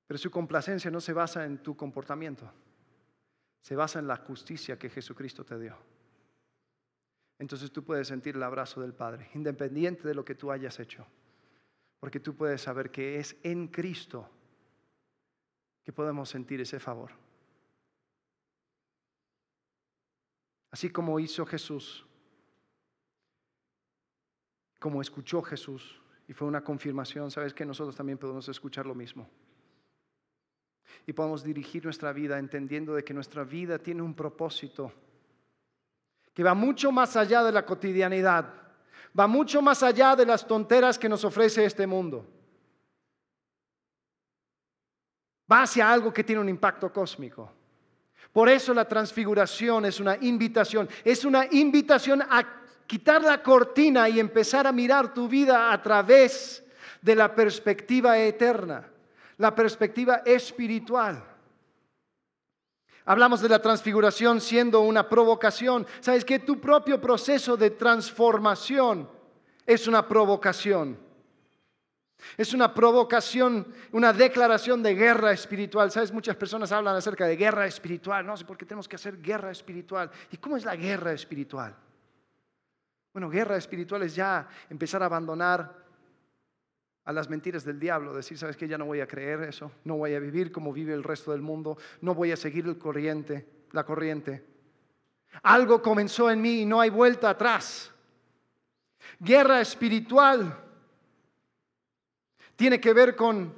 Pero 0.07 0.19
su 0.19 0.31
complacencia 0.31 0.89
no 0.89 1.01
se 1.01 1.13
basa 1.13 1.45
en 1.45 1.59
tu 1.59 1.77
comportamiento, 1.77 2.49
se 3.61 3.75
basa 3.75 3.99
en 3.99 4.07
la 4.07 4.19
justicia 4.19 4.79
que 4.79 4.89
Jesucristo 4.89 5.45
te 5.45 5.59
dio. 5.59 5.77
Entonces 7.41 7.73
tú 7.73 7.83
puedes 7.83 8.07
sentir 8.07 8.37
el 8.37 8.43
abrazo 8.45 8.81
del 8.81 8.95
Padre, 8.95 9.29
independiente 9.35 10.07
de 10.07 10.15
lo 10.15 10.25
que 10.25 10.37
tú 10.37 10.53
hayas 10.53 10.79
hecho, 10.79 11.05
porque 11.99 12.21
tú 12.21 12.37
puedes 12.37 12.63
saber 12.63 12.93
que 12.93 13.19
es 13.19 13.37
en 13.43 13.67
Cristo 13.67 14.31
que 15.83 15.93
podemos 15.93 16.29
sentir 16.29 16.61
ese 16.61 16.79
favor. 16.79 17.11
Así 20.71 20.89
como 20.91 21.19
hizo 21.19 21.45
Jesús 21.45 22.07
como 24.81 25.03
escuchó 25.03 25.43
Jesús 25.43 26.01
y 26.27 26.33
fue 26.33 26.49
una 26.49 26.65
confirmación, 26.65 27.31
sabes 27.31 27.53
que 27.53 27.67
nosotros 27.67 27.95
también 27.95 28.19
podemos 28.19 28.49
escuchar 28.49 28.87
lo 28.87 28.95
mismo. 28.95 29.29
Y 31.07 31.13
podemos 31.13 31.45
dirigir 31.45 31.85
nuestra 31.85 32.13
vida 32.13 32.39
entendiendo 32.39 32.95
de 32.95 33.05
que 33.05 33.15
nuestra 33.15 33.45
vida 33.45 33.79
tiene 33.79 34.03
un 34.03 34.15
propósito 34.15 34.93
que 36.35 36.43
va 36.43 36.55
mucho 36.55 36.93
más 36.93 37.17
allá 37.17 37.43
de 37.43 37.53
la 37.53 37.65
cotidianidad, 37.65 38.47
va 39.19 39.27
mucho 39.27 39.61
más 39.61 39.83
allá 39.83 40.15
de 40.15 40.27
las 40.27 40.47
tonteras 40.47 40.99
que 40.99 41.09
nos 41.09 41.25
ofrece 41.25 41.65
este 41.65 41.87
mundo. 41.87 42.27
Va 45.51 45.63
hacia 45.63 45.91
algo 45.91 46.13
que 46.13 46.23
tiene 46.23 46.41
un 46.41 46.49
impacto 46.49 46.93
cósmico. 46.93 47.53
Por 48.33 48.49
eso 48.49 48.73
la 48.73 48.87
transfiguración 48.87 49.85
es 49.85 49.99
una 49.99 50.17
invitación, 50.21 50.89
es 51.05 51.25
una 51.25 51.47
invitación 51.51 52.23
a 52.23 52.45
quitar 52.87 53.23
la 53.23 53.43
cortina 53.43 54.09
y 54.09 54.21
empezar 54.21 54.67
a 54.67 54.73
mirar 54.73 55.13
tu 55.13 55.29
vida 55.29 55.73
a 55.73 55.83
través 55.83 56.65
de 57.03 57.17
la 57.17 57.35
perspectiva 57.35 58.19
eterna, 58.19 58.89
la 59.39 59.55
perspectiva 59.55 60.23
espiritual. 60.25 61.30
Hablamos 63.11 63.41
de 63.41 63.49
la 63.49 63.61
transfiguración 63.61 64.41
siendo 64.41 64.83
una 64.83 65.09
provocación. 65.09 65.85
¿Sabes 65.99 66.25
que 66.25 66.39
Tu 66.39 66.61
propio 66.61 67.01
proceso 67.01 67.57
de 67.57 67.71
transformación 67.71 69.11
es 69.67 69.89
una 69.89 70.07
provocación. 70.07 70.97
Es 72.37 72.55
una 72.55 72.73
provocación, 72.73 73.67
una 73.91 74.13
declaración 74.13 74.81
de 74.81 74.95
guerra 74.95 75.33
espiritual. 75.33 75.91
¿Sabes? 75.91 76.13
Muchas 76.13 76.37
personas 76.37 76.71
hablan 76.71 76.95
acerca 76.95 77.27
de 77.27 77.35
guerra 77.35 77.67
espiritual. 77.67 78.25
No 78.25 78.37
sé 78.37 78.45
por 78.45 78.57
qué 78.57 78.65
tenemos 78.65 78.87
que 78.87 78.95
hacer 78.95 79.21
guerra 79.21 79.51
espiritual. 79.51 80.09
¿Y 80.31 80.37
cómo 80.37 80.57
es 80.57 80.65
la 80.65 80.77
guerra 80.77 81.13
espiritual? 81.13 81.75
Bueno, 83.13 83.29
guerra 83.29 83.57
espiritual 83.57 84.05
es 84.05 84.15
ya 84.15 84.47
empezar 84.69 85.03
a 85.03 85.07
abandonar 85.07 85.75
a 87.11 87.13
las 87.13 87.29
mentiras 87.29 87.65
del 87.65 87.81
diablo, 87.81 88.15
decir, 88.15 88.39
sabes 88.39 88.57
que 88.57 88.69
ya 88.69 88.79
no 88.79 88.85
voy 88.85 89.01
a 89.01 89.09
creer 89.09 89.43
eso, 89.43 89.73
no 89.83 89.97
voy 89.97 90.15
a 90.15 90.21
vivir 90.21 90.53
como 90.53 90.73
vive 90.73 90.95
el 90.95 91.03
resto 91.03 91.33
del 91.33 91.43
mundo, 91.43 91.77
no 92.03 92.15
voy 92.15 92.31
a 92.31 92.37
seguir 92.37 92.67
el 92.67 92.79
corriente, 92.79 93.47
la 93.73 93.85
corriente. 93.85 94.45
Algo 95.43 95.83
comenzó 95.83 96.31
en 96.31 96.41
mí 96.41 96.61
y 96.61 96.67
no 96.67 96.81
hay 96.81 96.89
vuelta 96.89 97.31
atrás. 97.31 97.93
Guerra 99.19 99.61
espiritual 99.61 100.57
tiene 102.55 102.81
que 102.81 102.93
ver 102.93 103.17
con 103.17 103.53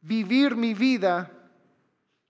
vivir 0.00 0.54
mi 0.54 0.72
vida 0.72 1.32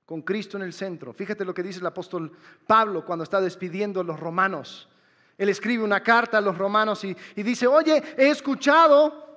con 0.07 0.23
Cristo 0.23 0.57
en 0.57 0.63
el 0.63 0.73
centro. 0.73 1.13
Fíjate 1.13 1.45
lo 1.45 1.53
que 1.53 1.63
dice 1.63 1.81
el 1.81 1.87
apóstol 1.87 2.33
Pablo 2.67 3.05
cuando 3.05 3.25
está 3.25 3.39
despidiendo 3.43 4.01
a 4.01 4.05
los 4.05 4.19
romanos. 4.19 4.89
Él 5.37 5.51
escribe 5.51 5.85
una 5.85 6.03
carta 6.03 6.39
a 6.39 6.41
los 6.41 6.57
romanos 6.57 7.05
y, 7.05 7.15
dice, 7.37 7.67
oye, 7.67 8.03
he 8.17 8.31
escuchado 8.31 9.28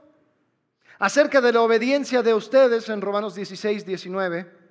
acerca 1.02 1.42
de 1.42 1.52
la 1.52 1.62
obediencia 1.62 2.22
de 2.22 2.32
ustedes 2.32 2.88
en 2.88 3.02
Romanos 3.02 3.34
16, 3.34 3.88
19. 3.88 4.62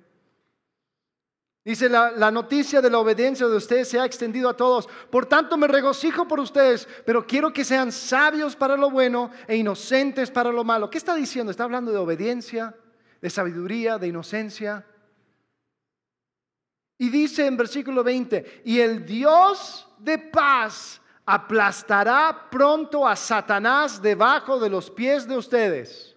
Dice, 1.65 1.89
la, 1.89 2.11
la, 2.11 2.31
noticia 2.31 2.81
de 2.81 2.89
la 2.89 2.99
obediencia 2.99 3.47
de 3.47 3.57
ustedes 3.57 3.89
se 3.89 3.99
ha 3.99 4.05
extendido 4.05 4.47
a 4.47 4.55
todos. 4.55 4.87
Por 5.11 5.25
tanto, 5.25 5.57
me 5.57 5.67
regocijo 5.67 6.29
por 6.29 6.39
ustedes, 6.39 6.87
pero 7.05 7.27
quiero 7.27 7.51
que 7.51 7.65
sean 7.65 7.91
sabios 7.91 8.55
para 8.55 8.77
lo 8.77 8.89
bueno 8.89 9.29
e 9.45 9.57
inocentes 9.57 10.31
para 10.31 10.53
lo 10.53 10.63
malo. 10.63 10.89
¿Qué 10.89 10.97
está 10.97 11.15
diciendo? 11.15 11.51
Está 11.51 11.65
hablando 11.65 11.91
de 11.91 11.97
obediencia, 11.97 12.75
de 13.21 13.29
sabiduría, 13.29 13.97
de 13.97 14.07
inocencia. 14.07 14.85
Y 16.97 17.09
dice 17.09 17.45
en 17.45 17.57
versículo 17.57 18.05
20, 18.05 18.61
y 18.63 18.79
el 18.79 19.05
Dios 19.05 19.85
de 19.99 20.17
paz 20.17 21.01
aplastará 21.25 22.47
pronto 22.49 23.05
a 23.05 23.17
Satanás 23.17 24.01
debajo 24.01 24.59
de 24.59 24.69
los 24.69 24.89
pies 24.89 25.27
de 25.27 25.35
ustedes. 25.37 26.11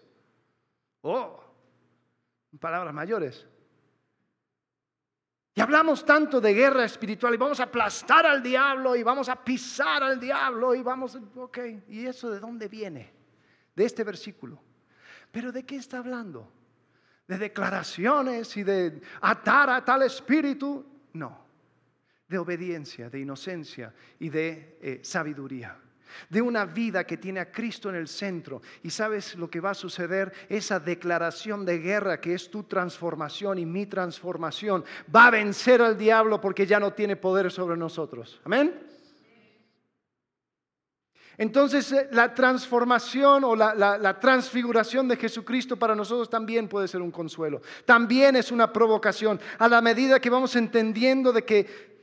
Oh, 1.07 1.38
palabras 2.59 2.95
mayores. 2.95 3.47
Y 5.55 5.61
hablamos 5.61 6.05
tanto 6.05 6.40
de 6.40 6.53
guerra 6.53 6.85
espiritual 6.85 7.35
y 7.35 7.37
vamos 7.37 7.61
a 7.61 7.64
aplastar 7.64 8.27
al 8.27 8.43
diablo 8.43 8.97
y 8.97 9.03
vamos 9.03 9.29
a 9.29 9.37
pisar 9.45 10.03
al 10.03 10.19
diablo 10.19 10.75
y 10.75 10.83
vamos, 10.83 11.19
ok, 11.37 11.59
¿y 11.88 12.07
eso 12.07 12.31
de 12.31 12.40
dónde 12.40 12.69
viene? 12.69 13.12
De 13.77 13.85
este 13.85 14.03
versículo. 14.03 14.61
Pero 15.31 15.53
¿de 15.53 15.64
qué 15.64 15.77
está 15.77 15.99
hablando? 15.99 16.51
¿De 17.29 17.38
declaraciones 17.38 18.57
y 18.57 18.64
de 18.64 19.01
atar 19.21 19.71
a 19.71 19.85
tal 19.85 20.03
espíritu? 20.03 20.85
No 21.12 21.45
de 22.29 22.38
obediencia, 22.38 23.11
de 23.11 23.21
inocencia 23.21 23.95
y 24.19 24.29
de 24.29 24.79
eh, 24.81 25.01
sabiduría. 25.03 25.79
De 26.29 26.43
una 26.43 26.64
vida 26.64 27.05
que 27.05 27.17
tiene 27.17 27.40
a 27.40 27.51
Cristo 27.51 27.88
en 27.88 27.97
el 27.97 28.09
centro. 28.09 28.62
Y 28.83 28.90
sabes 28.90 29.35
lo 29.35 29.51
que 29.51 29.61
va 29.61 29.71
a 29.71 29.75
suceder, 29.75 30.33
esa 30.49 30.81
declaración 30.81 31.64
de 31.64 31.79
guerra 31.79 32.21
que 32.21 32.35
es 32.35 32.51
tu 32.51 32.64
transformación 32.64 33.59
y 33.59 33.67
mi 33.67 33.87
transformación, 33.87 34.85
va 35.14 35.27
a 35.27 35.31
vencer 35.31 35.83
al 35.83 35.97
diablo 35.97 36.40
porque 36.40 36.67
ya 36.67 36.81
no 36.81 36.93
tiene 36.93 37.17
poder 37.17 37.51
sobre 37.51 37.77
nosotros. 37.77 38.40
Amén. 38.45 38.95
Entonces 41.37 41.90
eh, 41.93 42.09
la 42.12 42.35
transformación 42.35 43.45
o 43.45 43.57
la, 43.57 43.75
la, 43.75 44.21
transfiguración 44.21 45.09
de 45.09 45.17
Jesucristo 45.17 45.77
para 45.77 45.95
nosotros 45.95 46.31
también 46.31 46.69
puede 46.69 46.88
ser 46.88 47.03
un 47.03 47.11
consuelo. 47.11 47.61
También 47.85 48.37
es 48.37 48.53
una 48.53 48.73
provocación. 48.73 49.40
A 49.59 49.69
la 49.69 49.81
medida 49.81 50.21
que 50.21 50.31
vamos 50.31 50.55
entendiendo 50.57 51.33
de 51.33 51.45
que 51.45 51.95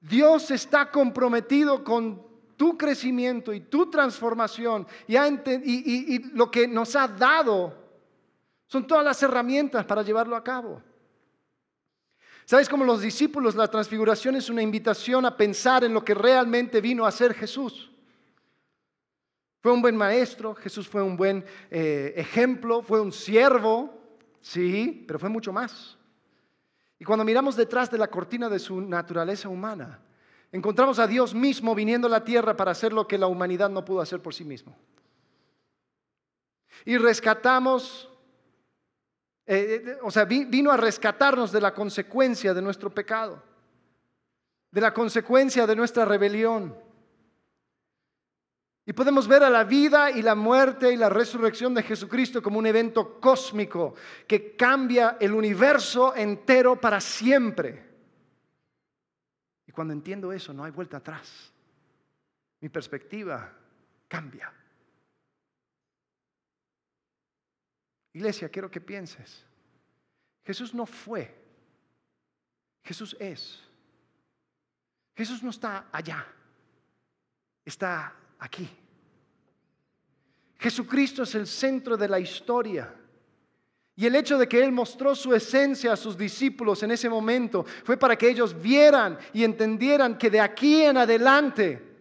Dios 0.00 0.50
está 0.50 0.90
comprometido 0.90 1.84
con 1.84 2.33
tu 2.56 2.76
crecimiento 2.76 3.52
y 3.52 3.60
tu 3.60 3.90
transformación 3.90 4.86
y, 5.06 6.18
lo 6.36 6.50
que 6.50 6.66
nos 6.66 6.96
ha 6.96 7.08
dado 7.08 7.74
son 8.66 8.86
todas 8.86 9.04
las 9.04 9.22
herramientas 9.22 9.84
para 9.84 10.02
llevarlo 10.02 10.36
a 10.36 10.44
cabo. 10.44 10.82
¿Sabes 12.44 12.68
cómo 12.68 12.84
los 12.84 13.00
discípulos 13.00 13.54
la 13.54 13.68
transfiguración 13.68 14.36
es 14.36 14.50
una 14.50 14.62
invitación 14.62 15.24
a 15.24 15.36
pensar 15.36 15.84
en 15.84 15.94
lo 15.94 16.04
que 16.04 16.14
realmente 16.14 16.80
vino 16.80 17.06
a 17.06 17.10
ser 17.10 17.32
Jesús? 17.34 17.90
Fue 19.60 19.72
un 19.72 19.80
buen 19.80 19.96
maestro, 19.96 20.54
Jesús 20.54 20.86
fue 20.86 21.02
un 21.02 21.16
buen 21.16 21.42
eh, 21.70 22.12
ejemplo, 22.16 22.82
fue 22.82 23.00
un 23.00 23.12
siervo, 23.12 23.98
sí, 24.42 25.04
pero 25.06 25.18
fue 25.18 25.30
mucho 25.30 25.54
más. 25.54 25.96
Y 26.98 27.04
cuando 27.04 27.24
miramos 27.24 27.56
detrás 27.56 27.90
de 27.90 27.96
la 27.96 28.08
cortina 28.08 28.50
de 28.50 28.58
su 28.58 28.80
naturaleza 28.80 29.48
humana, 29.48 30.00
encontramos 30.54 31.00
a 31.00 31.08
Dios 31.08 31.34
mismo 31.34 31.74
viniendo 31.74 32.06
a 32.06 32.10
la 32.10 32.22
tierra 32.22 32.56
para 32.56 32.70
hacer 32.70 32.92
lo 32.92 33.08
que 33.08 33.18
la 33.18 33.26
humanidad 33.26 33.68
no 33.68 33.84
pudo 33.84 34.00
hacer 34.00 34.20
por 34.20 34.32
sí 34.32 34.44
mismo. 34.44 34.76
Y 36.84 36.96
rescatamos, 36.96 38.08
eh, 39.46 39.82
eh, 39.84 39.98
o 40.02 40.12
sea, 40.12 40.24
vino 40.24 40.70
a 40.70 40.76
rescatarnos 40.76 41.50
de 41.50 41.60
la 41.60 41.74
consecuencia 41.74 42.54
de 42.54 42.62
nuestro 42.62 42.88
pecado, 42.88 43.42
de 44.70 44.80
la 44.80 44.94
consecuencia 44.94 45.66
de 45.66 45.74
nuestra 45.74 46.04
rebelión. 46.04 46.78
Y 48.86 48.92
podemos 48.92 49.26
ver 49.26 49.42
a 49.42 49.50
la 49.50 49.64
vida 49.64 50.12
y 50.12 50.22
la 50.22 50.36
muerte 50.36 50.92
y 50.92 50.96
la 50.96 51.08
resurrección 51.08 51.74
de 51.74 51.82
Jesucristo 51.82 52.40
como 52.40 52.60
un 52.60 52.66
evento 52.66 53.18
cósmico 53.18 53.96
que 54.28 54.54
cambia 54.54 55.16
el 55.18 55.34
universo 55.34 56.14
entero 56.14 56.80
para 56.80 57.00
siempre. 57.00 57.93
Y 59.66 59.72
cuando 59.72 59.92
entiendo 59.92 60.32
eso, 60.32 60.52
no 60.52 60.64
hay 60.64 60.70
vuelta 60.70 60.98
atrás. 60.98 61.52
Mi 62.60 62.68
perspectiva 62.68 63.52
cambia. 64.08 64.52
Iglesia, 68.12 68.48
quiero 68.48 68.70
que 68.70 68.80
pienses. 68.80 69.44
Jesús 70.44 70.74
no 70.74 70.86
fue. 70.86 71.34
Jesús 72.82 73.16
es. 73.18 73.62
Jesús 75.16 75.42
no 75.42 75.50
está 75.50 75.88
allá, 75.92 76.26
está 77.64 78.14
aquí. 78.38 78.68
Jesucristo 80.58 81.22
es 81.22 81.34
el 81.34 81.46
centro 81.46 81.96
de 81.96 82.08
la 82.08 82.18
historia. 82.18 82.92
Y 83.96 84.06
el 84.06 84.16
hecho 84.16 84.38
de 84.38 84.48
que 84.48 84.62
Él 84.62 84.72
mostró 84.72 85.14
su 85.14 85.32
esencia 85.34 85.92
a 85.92 85.96
sus 85.96 86.18
discípulos 86.18 86.82
en 86.82 86.90
ese 86.90 87.08
momento 87.08 87.64
fue 87.84 87.96
para 87.96 88.16
que 88.16 88.28
ellos 88.28 88.60
vieran 88.60 89.18
y 89.32 89.44
entendieran 89.44 90.18
que 90.18 90.30
de 90.30 90.40
aquí 90.40 90.82
en 90.82 90.96
adelante 90.96 91.94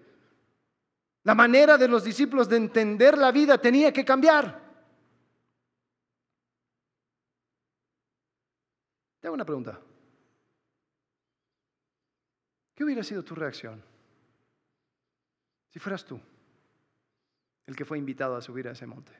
la 1.23 1.35
manera 1.35 1.77
de 1.77 1.87
los 1.87 2.03
discípulos 2.03 2.49
de 2.49 2.57
entender 2.57 3.17
la 3.17 3.31
vida 3.31 3.57
tenía 3.59 3.93
que 3.93 4.03
cambiar. 4.03 4.61
Te 9.19 9.27
hago 9.27 9.35
una 9.35 9.45
pregunta. 9.45 9.79
¿Qué 12.75 12.83
hubiera 12.83 13.03
sido 13.03 13.23
tu 13.23 13.35
reacción 13.35 13.81
si 15.69 15.79
fueras 15.79 16.03
tú 16.03 16.19
el 17.67 17.75
que 17.75 17.85
fue 17.85 17.99
invitado 17.99 18.35
a 18.35 18.41
subir 18.41 18.67
a 18.67 18.71
ese 18.71 18.87
monte? 18.87 19.13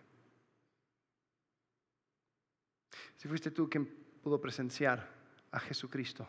Si 3.24 3.30
fuiste 3.30 3.52
tú 3.52 3.70
quien 3.70 3.86
pudo 4.22 4.42
presenciar 4.42 5.08
a 5.50 5.58
Jesucristo 5.58 6.28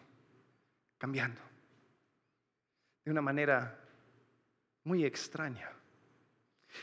cambiando 0.97 1.41
de 3.05 3.11
una 3.11 3.21
manera 3.21 3.81
muy 4.85 5.05
extraña. 5.05 5.73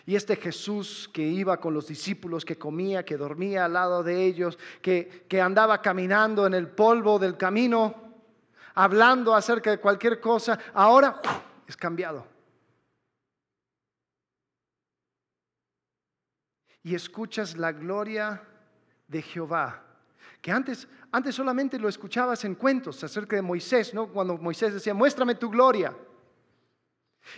Y 0.05 0.17
este 0.17 0.35
Jesús 0.35 1.09
que 1.13 1.21
iba 1.21 1.61
con 1.61 1.73
los 1.73 1.87
discípulos, 1.87 2.43
que 2.43 2.57
comía, 2.57 3.05
que 3.05 3.15
dormía 3.15 3.63
al 3.63 3.71
lado 3.71 4.03
de 4.03 4.25
ellos, 4.25 4.59
que, 4.81 5.25
que 5.29 5.39
andaba 5.39 5.81
caminando 5.81 6.45
en 6.45 6.55
el 6.55 6.67
polvo 6.67 7.17
del 7.17 7.37
camino, 7.37 7.95
hablando 8.73 9.33
acerca 9.33 9.71
de 9.71 9.79
cualquier 9.79 10.19
cosa, 10.19 10.59
ahora 10.73 11.21
es 11.65 11.77
cambiado. 11.77 12.27
Y 16.83 16.95
escuchas 16.95 17.55
la 17.55 17.71
gloria 17.71 18.45
de 19.07 19.21
Jehová, 19.21 19.87
que 20.41 20.51
antes, 20.51 20.87
antes 21.11 21.35
solamente 21.35 21.77
lo 21.77 21.87
escuchabas 21.87 22.43
en 22.45 22.55
cuentos 22.55 23.03
acerca 23.03 23.35
de 23.35 23.43
Moisés, 23.43 23.93
¿no? 23.93 24.07
Cuando 24.07 24.37
Moisés 24.37 24.73
decía, 24.73 24.93
muéstrame 24.93 25.35
tu 25.35 25.49
gloria. 25.49 25.95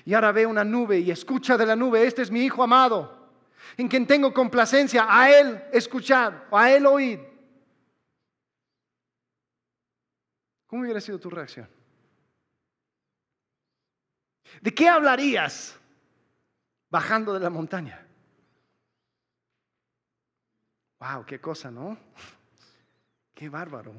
Y 0.06 0.14
ahora 0.14 0.32
ve 0.32 0.46
una 0.46 0.64
nube 0.64 1.00
y 1.00 1.12
escucha 1.12 1.58
de 1.58 1.66
la 1.66 1.76
nube, 1.76 2.08
este 2.08 2.22
es 2.22 2.32
mi 2.32 2.46
Hijo 2.46 2.64
amado, 2.64 3.30
en 3.76 3.90
quien 3.90 4.08
tengo 4.08 4.34
complacencia, 4.34 5.06
a 5.10 5.30
Él 5.30 5.62
escuchar, 5.74 6.48
a 6.50 6.72
Él 6.72 6.86
oír. 6.86 7.20
¿Cómo 10.68 10.84
hubiera 10.84 11.02
sido 11.02 11.20
tu 11.20 11.30
reacción? 11.30 11.68
¿De 14.62 14.74
qué 14.74 14.88
hablarías 14.88 15.78
bajando 16.90 17.34
de 17.34 17.40
la 17.42 17.50
montaña? 17.50 18.08
Wow, 21.00 21.26
qué 21.26 21.42
cosa, 21.42 21.70
¿no? 21.70 21.98
Qué 23.34 23.50
bárbaro. 23.50 23.94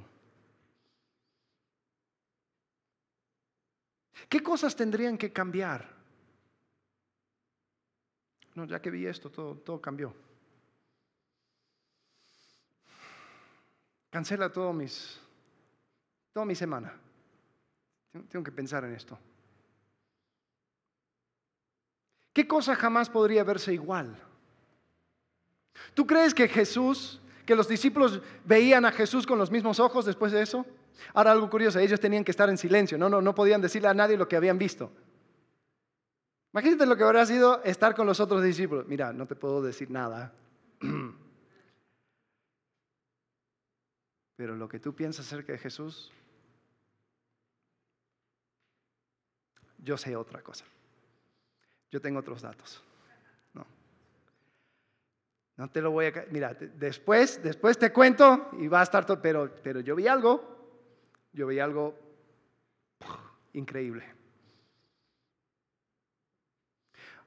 ¿Qué 4.29 4.43
cosas 4.43 4.75
tendrían 4.75 5.19
que 5.19 5.33
cambiar? 5.33 5.93
No, 8.55 8.65
ya 8.65 8.81
que 8.81 8.91
vi 8.91 9.07
esto, 9.07 9.31
todo, 9.31 9.57
todo 9.57 9.81
cambió. 9.81 10.15
Cancela 14.11 14.53
todo 14.53 14.73
mis, 14.73 15.21
toda 16.33 16.47
mi 16.47 16.55
semana. 16.55 16.95
Tengo 18.29 18.45
que 18.45 18.53
pensar 18.53 18.85
en 18.85 18.95
esto. 18.95 19.19
¿Qué 22.33 22.47
cosa 22.47 22.77
jamás 22.77 23.11
podría 23.11 23.43
verse 23.43 23.75
igual? 23.75 24.17
¿Tú 25.95 26.07
crees 26.07 26.33
que 26.33 26.49
Jesús, 26.49 27.21
que 27.47 27.55
los 27.55 27.69
discípulos 27.69 28.21
veían 28.45 28.85
a 28.85 28.93
Jesús 28.93 29.27
con 29.27 29.39
los 29.39 29.51
mismos 29.51 29.81
ojos 29.81 30.05
después 30.05 30.33
de 30.33 30.43
eso? 30.43 30.67
Ahora 31.13 31.33
algo 31.33 31.51
curioso, 31.51 31.79
ellos 31.79 32.01
tenían 32.01 32.25
que 32.25 32.31
estar 32.31 32.49
en 32.49 32.57
silencio, 32.59 32.97
no, 32.97 33.09
no, 33.09 33.21
no 33.21 33.35
podían 33.35 33.61
decirle 33.61 33.89
a 33.89 33.95
nadie 33.95 34.17
lo 34.17 34.29
que 34.29 34.37
habían 34.37 34.59
visto. 34.59 34.91
Imagínate 36.53 36.87
lo 36.87 36.97
que 36.97 37.03
habría 37.03 37.27
sido 37.27 37.63
estar 37.65 37.97
con 37.97 38.07
los 38.07 38.21
otros 38.21 38.41
discípulos. 38.43 38.87
Mira, 38.87 39.13
no 39.13 39.27
te 39.27 39.35
puedo 39.35 39.61
decir 39.61 39.91
nada. 39.91 40.33
Pero 44.37 44.55
lo 44.55 44.69
que 44.69 44.79
tú 44.79 44.95
piensas 44.95 45.27
acerca 45.27 45.53
de 45.53 45.59
Jesús, 45.59 46.13
yo 49.79 49.97
sé 49.97 50.15
otra 50.15 50.43
cosa. 50.43 50.65
Yo 51.91 52.01
tengo 52.01 52.21
otros 52.21 52.43
datos. 52.43 52.81
No. 55.57 55.71
Te 55.71 55.81
lo 55.81 55.91
voy 55.91 56.07
a... 56.07 56.27
Mira, 56.31 56.55
después, 56.55 57.43
después 57.43 57.79
te 57.79 57.93
cuento 57.93 58.51
y 58.59 58.69
va 58.69 58.81
a 58.81 58.85
estar 58.85 59.07
todo, 59.07 59.21
pero, 59.21 59.55
pero 59.63 59.81
yo 59.81 59.95
vi 59.95 60.07
algo 60.07 60.55
yo 61.35 61.49
veía 61.49 61.65
algo 61.65 61.99
increíble. 63.53 64.05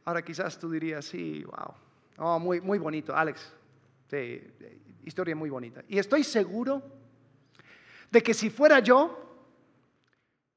Ahora 0.06 0.24
quizás 0.24 0.58
tú 0.58 0.72
dirías, 0.72 1.04
sí, 1.04 1.44
wow, 1.44 1.74
oh, 2.18 2.40
muy, 2.40 2.62
muy 2.62 2.80
bonito, 2.80 3.13
Alex, 3.13 3.54
sí, 4.10 4.42
historia 5.04 5.36
muy 5.36 5.50
bonita. 5.50 5.84
Y 5.90 6.00
estoy 6.00 6.24
seguro 6.24 6.82
de 8.10 8.24
que 8.24 8.34
si 8.34 8.50
fuera 8.50 8.80
yo, 8.80 9.26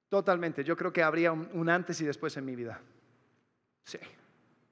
totalmente, 0.08 0.62
yo 0.62 0.76
creo 0.76 0.92
que 0.92 1.02
habría 1.02 1.32
un, 1.32 1.68
antes 1.68 2.00
y 2.00 2.04
después 2.04 2.36
en 2.36 2.44
mi 2.44 2.54
vida. 2.54 2.80
Sí, 3.82 3.98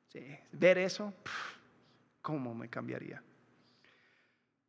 sí, 0.07 0.39
ver 0.53 0.79
eso, 0.79 1.13
¿cómo 2.23 2.55
me 2.55 2.69
cambiaría? 2.69 3.23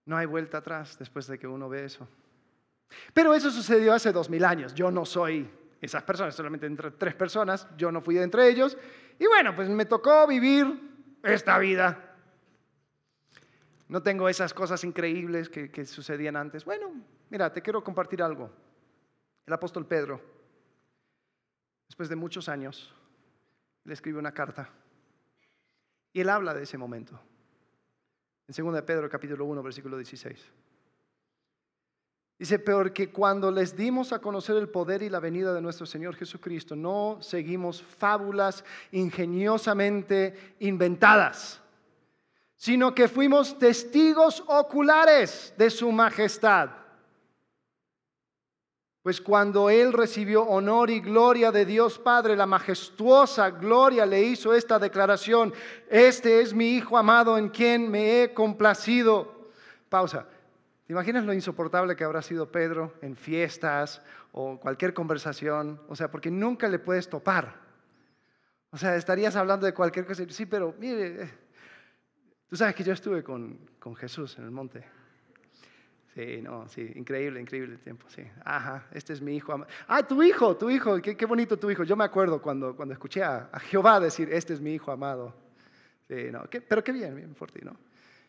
No 0.05 0.17
hay 0.17 0.25
vuelta 0.25 0.57
atrás 0.59 0.97
después 0.97 1.27
de 1.27 1.37
que 1.37 1.47
uno 1.47 1.69
ve 1.69 1.85
eso. 1.85 2.07
Pero 3.13 3.33
eso 3.33 3.51
sucedió 3.51 3.93
hace 3.93 4.11
dos 4.11 4.29
mil 4.29 4.43
años. 4.43 4.73
Yo 4.73 4.89
no 4.89 5.05
soy 5.05 5.49
esas 5.81 6.03
personas, 6.03 6.35
solamente 6.35 6.65
entre 6.65 6.91
tres 6.91 7.15
personas, 7.15 7.67
yo 7.77 7.91
no 7.91 8.01
fui 8.01 8.15
de 8.15 8.23
entre 8.23 8.49
ellos. 8.49 8.77
Y 9.19 9.27
bueno, 9.27 9.55
pues 9.55 9.69
me 9.69 9.85
tocó 9.85 10.25
vivir 10.27 11.19
esta 11.23 11.57
vida. 11.59 12.15
No 13.87 14.01
tengo 14.03 14.29
esas 14.29 14.53
cosas 14.53 14.83
increíbles 14.83 15.49
que, 15.49 15.71
que 15.71 15.85
sucedían 15.85 16.35
antes. 16.35 16.65
Bueno, 16.65 16.91
mira, 17.29 17.51
te 17.51 17.61
quiero 17.61 17.83
compartir 17.83 18.21
algo. 18.21 18.51
El 19.45 19.53
apóstol 19.53 19.85
Pedro, 19.87 20.21
después 21.87 22.07
de 22.09 22.15
muchos 22.15 22.49
años, 22.49 22.93
le 23.83 23.93
escribe 23.93 24.19
una 24.19 24.31
carta. 24.31 24.69
Y 26.13 26.21
él 26.21 26.29
habla 26.29 26.53
de 26.53 26.63
ese 26.63 26.77
momento. 26.77 27.19
En 28.49 28.65
2 28.65 28.73
de 28.73 28.81
Pedro 28.81 29.07
capítulo 29.07 29.45
1, 29.45 29.61
versículo 29.61 29.95
16. 29.95 30.39
Dice, 32.39 32.63
que 32.95 33.11
cuando 33.11 33.51
les 33.51 33.77
dimos 33.77 34.11
a 34.11 34.19
conocer 34.19 34.55
el 34.55 34.69
poder 34.69 35.03
y 35.03 35.09
la 35.09 35.19
venida 35.19 35.53
de 35.53 35.61
nuestro 35.61 35.85
Señor 35.85 36.15
Jesucristo, 36.15 36.75
no 36.75 37.19
seguimos 37.21 37.83
fábulas 37.83 38.65
ingeniosamente 38.91 40.55
inventadas, 40.61 41.61
sino 42.55 42.95
que 42.95 43.07
fuimos 43.07 43.59
testigos 43.59 44.43
oculares 44.47 45.53
de 45.55 45.69
su 45.69 45.91
majestad. 45.91 46.71
Pues 49.01 49.21
cuando 49.21 49.69
Él 49.69 49.93
recibió 49.93 50.43
honor 50.43 50.89
y 50.89 50.99
gloria 50.99 51.51
de 51.51 51.65
Dios 51.65 51.97
Padre, 51.97 52.35
la 52.35 52.45
majestuosa 52.45 53.49
gloria 53.49 54.05
le 54.05 54.21
hizo 54.21 54.53
esta 54.53 54.77
declaración, 54.77 55.53
este 55.89 56.41
es 56.41 56.53
mi 56.53 56.75
Hijo 56.75 56.97
amado 56.97 57.37
en 57.37 57.49
quien 57.49 57.89
me 57.89 58.21
he 58.23 58.33
complacido. 58.33 59.49
Pausa. 59.89 60.27
¿Te 60.89 60.93
imaginas 60.93 61.23
lo 61.23 61.33
insoportable 61.33 61.95
que 61.95 62.03
habrá 62.03 62.23
sido 62.23 62.51
Pedro 62.51 62.95
en 63.03 63.15
fiestas 63.15 64.01
o 64.31 64.59
cualquier 64.59 64.91
conversación? 64.91 65.79
O 65.87 65.95
sea, 65.95 66.09
porque 66.09 66.31
nunca 66.31 66.67
le 66.67 66.79
puedes 66.79 67.07
topar. 67.07 67.59
O 68.71 68.77
sea, 68.77 68.95
estarías 68.95 69.35
hablando 69.35 69.67
de 69.67 69.73
cualquier 69.75 70.07
cosa. 70.07 70.23
Sí, 70.29 70.47
pero 70.47 70.73
mire, 70.79 71.23
eh, 71.23 71.31
tú 72.49 72.55
sabes 72.55 72.73
que 72.73 72.83
yo 72.83 72.93
estuve 72.93 73.23
con, 73.23 73.59
Jesús 73.97 74.37
en 74.39 74.45
el 74.45 74.51
monte. 74.51 74.83
Sí, 76.13 76.41
no, 76.41 76.67
sí, 76.67 76.91
increíble, 76.95 77.39
increíble 77.39 77.75
el 77.75 77.79
tiempo, 77.79 78.05
sí. 78.09 78.23
Ajá, 78.43 78.87
este 78.91 79.13
es 79.13 79.21
mi 79.21 79.35
hijo. 79.35 79.55
Ah, 79.87 80.03
tu 80.03 80.23
hijo, 80.23 80.57
tu 80.57 80.69
hijo, 80.69 80.99
qué, 81.01 81.25
bonito 81.25 81.57
tu 81.57 81.69
hijo. 81.69 81.83
Yo 81.83 81.95
me 81.95 82.03
acuerdo 82.03 82.41
cuando, 82.41 82.75
cuando 82.75 82.93
escuché 82.93 83.23
a, 83.23 83.49
Jehová 83.59 83.99
decir, 83.99 84.31
este 84.33 84.53
es 84.53 84.61
mi 84.61 84.73
hijo 84.73 84.91
amado. 84.91 85.35
Sí, 86.07 86.31
no, 86.31 86.43
pero 86.67 86.83
qué 86.83 86.91
bien, 86.91 87.15
bien 87.15 87.33
por 87.35 87.51
ti, 87.51 87.59
¿no? 87.63 87.77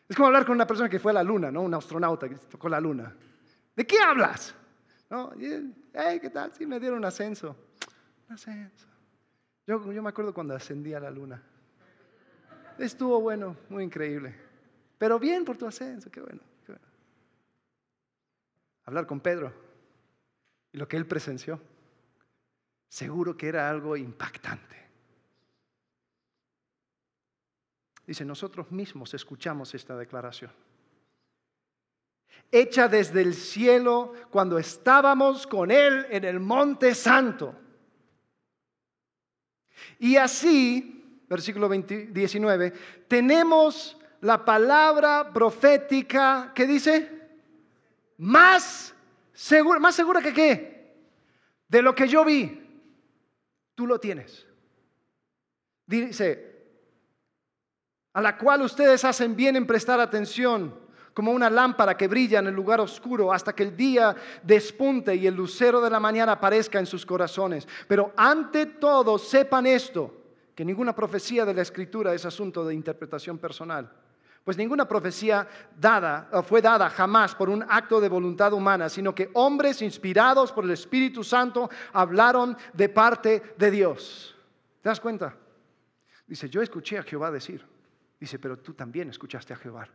Es 0.07 0.15
como 0.15 0.27
hablar 0.27 0.45
con 0.45 0.55
una 0.55 0.67
persona 0.67 0.89
que 0.89 0.99
fue 0.99 1.11
a 1.11 1.15
la 1.15 1.23
luna, 1.23 1.51
¿no? 1.51 1.61
Un 1.61 1.73
astronauta 1.73 2.29
que 2.29 2.35
tocó 2.35 2.69
la 2.69 2.79
luna. 2.79 3.15
¿De 3.75 3.87
qué 3.87 3.97
hablas? 3.99 4.53
¿No? 5.09 5.31
¿qué 5.37 6.29
tal? 6.31 6.53
Sí, 6.53 6.65
me 6.65 6.79
dieron 6.79 6.99
un 6.99 7.05
ascenso. 7.05 7.55
Un 8.27 8.35
ascenso. 8.35 8.87
Yo, 9.65 9.91
yo 9.91 10.03
me 10.03 10.09
acuerdo 10.09 10.33
cuando 10.33 10.53
ascendí 10.53 10.93
a 10.93 10.99
la 10.99 11.09
luna. 11.09 11.41
Estuvo 12.77 13.19
bueno, 13.21 13.55
muy 13.69 13.83
increíble. 13.83 14.35
Pero 14.97 15.17
bien 15.17 15.43
por 15.43 15.57
tu 15.57 15.65
ascenso, 15.65 16.09
qué 16.11 16.19
qué 16.19 16.21
bueno. 16.21 16.50
Hablar 18.85 19.05
con 19.07 19.19
Pedro 19.19 19.53
y 20.71 20.77
lo 20.77 20.87
que 20.87 20.97
él 20.97 21.05
presenció. 21.05 21.59
Seguro 22.87 23.37
que 23.37 23.47
era 23.47 23.69
algo 23.69 23.95
impactante. 23.95 24.81
Dice, 28.05 28.25
nosotros 28.25 28.71
mismos 28.71 29.13
escuchamos 29.13 29.73
esta 29.73 29.95
declaración. 29.95 30.51
Hecha 32.51 32.89
desde 32.89 33.21
el 33.21 33.33
cielo 33.33 34.13
cuando 34.29 34.57
estábamos 34.57 35.47
con 35.47 35.71
Él 35.71 36.05
en 36.09 36.25
el 36.25 36.41
monte 36.41 36.93
santo. 36.93 37.55
Y 39.99 40.17
así, 40.17 41.23
versículo 41.29 41.69
19, 41.69 42.71
tenemos 43.07 43.97
la 44.19 44.43
palabra 44.43 45.31
profética 45.33 46.51
que 46.53 46.67
dice, 46.67 47.20
más 48.21 48.93
segura, 49.33 49.79
más 49.79 49.95
segura 49.95 50.21
que 50.21 50.31
qué? 50.31 50.95
De 51.67 51.81
lo 51.81 51.95
que 51.95 52.07
yo 52.07 52.23
vi, 52.23 52.61
tú 53.73 53.87
lo 53.87 53.99
tienes. 53.99 54.45
Dice, 55.87 56.51
a 58.13 58.21
la 58.21 58.37
cual 58.37 58.61
ustedes 58.61 59.03
hacen 59.05 59.35
bien 59.35 59.55
en 59.55 59.65
prestar 59.65 59.99
atención, 59.99 60.79
como 61.15 61.31
una 61.31 61.49
lámpara 61.49 61.97
que 61.97 62.07
brilla 62.07 62.39
en 62.39 62.47
el 62.47 62.53
lugar 62.53 62.79
oscuro 62.79 63.33
hasta 63.33 63.53
que 63.53 63.63
el 63.63 63.75
día 63.75 64.15
despunte 64.43 65.15
y 65.15 65.25
el 65.25 65.33
lucero 65.33 65.81
de 65.81 65.89
la 65.89 65.99
mañana 65.99 66.33
aparezca 66.33 66.77
en 66.77 66.85
sus 66.85 67.05
corazones. 67.05 67.67
Pero 67.87 68.13
ante 68.15 68.67
todo, 68.67 69.17
sepan 69.17 69.65
esto, 69.65 70.13
que 70.53 70.63
ninguna 70.63 70.93
profecía 70.93 71.43
de 71.43 71.55
la 71.55 71.63
escritura 71.63 72.13
es 72.13 72.23
asunto 72.23 72.63
de 72.63 72.75
interpretación 72.75 73.39
personal. 73.39 73.91
Pues 74.43 74.57
ninguna 74.57 74.87
profecía 74.87 75.47
dada 75.77 76.29
fue 76.43 76.61
dada 76.61 76.89
jamás 76.89 77.35
por 77.35 77.49
un 77.49 77.63
acto 77.67 78.01
de 78.01 78.09
voluntad 78.09 78.53
humana, 78.53 78.89
sino 78.89 79.13
que 79.13 79.29
hombres 79.33 79.81
inspirados 79.81 80.51
por 80.51 80.63
el 80.63 80.71
Espíritu 80.71 81.23
Santo 81.23 81.69
hablaron 81.93 82.57
de 82.73 82.89
parte 82.89 83.53
de 83.57 83.69
Dios. 83.69 84.35
¿Te 84.81 84.89
das 84.89 84.99
cuenta? 84.99 85.35
Dice, 86.25 86.49
yo 86.49 86.61
escuché 86.61 86.97
a 86.97 87.03
Jehová 87.03 87.29
decir. 87.29 87.63
Dice, 88.19 88.39
pero 88.39 88.57
tú 88.57 88.73
también 88.73 89.09
escuchaste 89.09 89.53
a 89.53 89.57
Jehová. 89.57 89.87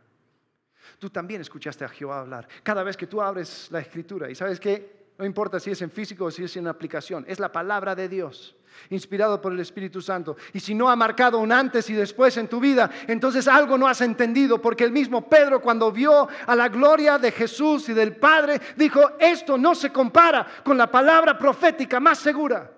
Tú 0.99 1.09
también 1.09 1.41
escuchaste 1.41 1.83
a 1.83 1.89
Jehová 1.89 2.19
hablar. 2.19 2.47
Cada 2.63 2.83
vez 2.83 2.95
que 2.95 3.07
tú 3.07 3.21
abres 3.21 3.67
la 3.71 3.79
escritura, 3.79 4.29
y 4.29 4.35
sabes 4.35 4.59
que 4.59 4.96
no 5.17 5.25
importa 5.25 5.59
si 5.59 5.71
es 5.71 5.81
en 5.81 5.89
físico 5.89 6.25
o 6.25 6.31
si 6.31 6.43
es 6.43 6.55
en 6.57 6.67
aplicación, 6.67 7.25
es 7.27 7.39
la 7.39 7.51
palabra 7.51 7.95
de 7.95 8.07
Dios, 8.07 8.55
inspirado 8.91 9.41
por 9.41 9.51
el 9.51 9.59
Espíritu 9.59 9.99
Santo. 9.99 10.37
Y 10.53 10.59
si 10.59 10.75
no 10.75 10.89
ha 10.89 10.95
marcado 10.95 11.39
un 11.39 11.51
antes 11.51 11.89
y 11.89 11.93
después 11.93 12.37
en 12.37 12.47
tu 12.47 12.59
vida, 12.59 12.91
entonces 13.07 13.47
algo 13.47 13.77
no 13.77 13.87
has 13.87 14.01
entendido, 14.01 14.61
porque 14.61 14.83
el 14.83 14.91
mismo 14.91 15.27
Pedro 15.27 15.59
cuando 15.59 15.91
vio 15.91 16.27
a 16.45 16.55
la 16.55 16.69
gloria 16.69 17.17
de 17.17 17.31
Jesús 17.31 17.89
y 17.89 17.93
del 17.93 18.15
Padre, 18.15 18.61
dijo, 18.75 19.01
esto 19.19 19.57
no 19.57 19.73
se 19.73 19.91
compara 19.91 20.45
con 20.63 20.77
la 20.77 20.91
palabra 20.91 21.37
profética 21.37 21.99
más 21.99 22.19
segura. 22.19 22.71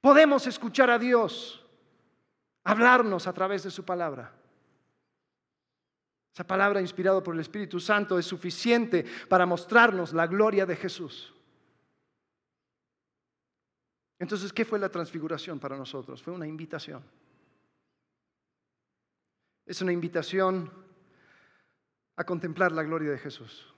Podemos 0.00 0.46
escuchar 0.46 0.90
a 0.90 0.98
Dios 0.98 1.64
hablarnos 2.62 3.26
a 3.26 3.32
través 3.32 3.64
de 3.64 3.70
su 3.70 3.84
palabra. 3.84 4.32
Esa 6.38 6.46
palabra 6.46 6.80
inspirada 6.80 7.20
por 7.20 7.34
el 7.34 7.40
Espíritu 7.40 7.80
Santo 7.80 8.16
es 8.16 8.24
suficiente 8.24 9.04
para 9.28 9.44
mostrarnos 9.44 10.12
la 10.12 10.28
gloria 10.28 10.64
de 10.64 10.76
Jesús. 10.76 11.34
Entonces, 14.20 14.52
¿qué 14.52 14.64
fue 14.64 14.78
la 14.78 14.88
transfiguración 14.88 15.58
para 15.58 15.76
nosotros? 15.76 16.22
Fue 16.22 16.32
una 16.32 16.46
invitación. 16.46 17.02
Es 19.66 19.82
una 19.82 19.90
invitación 19.90 20.72
a 22.14 22.22
contemplar 22.22 22.70
la 22.70 22.84
gloria 22.84 23.10
de 23.10 23.18
Jesús. 23.18 23.74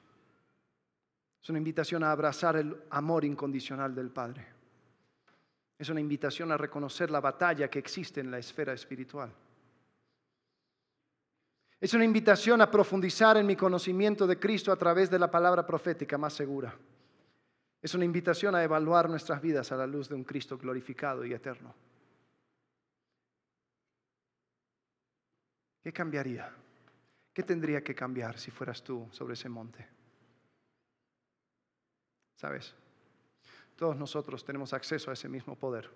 Es 1.42 1.48
una 1.48 1.61
invitación 1.61 2.04
a 2.04 2.12
abrazar 2.12 2.56
el 2.56 2.76
amor 2.90 3.24
incondicional 3.24 3.94
del 3.94 4.11
Padre. 4.11 4.46
Es 5.78 5.88
una 5.88 6.00
invitación 6.00 6.52
a 6.52 6.58
reconocer 6.58 7.11
la 7.11 7.20
batalla 7.20 7.70
que 7.70 7.78
existe 7.78 8.20
en 8.20 8.30
la 8.30 8.36
esfera 8.36 8.74
espiritual. 8.74 9.32
Es 11.81 11.95
una 11.95 12.05
invitación 12.05 12.61
a 12.61 12.70
profundizar 12.70 13.39
en 13.39 13.47
mi 13.47 13.57
conocimiento 13.57 14.26
de 14.26 14.39
Cristo 14.39 14.70
a 14.70 14.76
través 14.76 15.09
de 15.09 15.18
la 15.18 15.31
palabra 15.31 15.66
profética 15.66 16.18
más 16.18 16.35
segura. 16.35 16.76
Es 17.81 17.95
una 17.95 18.05
invitación 18.05 18.55
a 18.55 18.62
evaluar 18.62 19.09
nuestras 19.09 19.41
vidas 19.41 19.72
a 19.72 19.76
la 19.76 19.87
luz 19.87 20.09
de 20.09 20.14
un 20.14 20.24
Cristo 20.24 20.59
glorificado 20.59 21.24
y 21.24 21.33
eterno. 21.33 21.74
¿Qué 25.83 25.91
cambiaría? 25.91 26.53
¿Qué 27.33 27.43
tendría 27.43 27.83
que 27.83 27.95
cambiar 27.95 28.39
si 28.39 28.51
fueras 28.51 28.83
tú 28.83 29.09
sobre 29.11 29.33
ese 29.33 29.49
monte? 29.49 29.89
¿Sabes? 32.37 32.74
Todos 33.76 33.97
nosotros 33.97 34.45
tenemos 34.45 34.74
acceso 34.74 35.11
a 35.11 35.14
ese 35.14 35.31
mismo 35.31 35.57
poder 35.57 35.91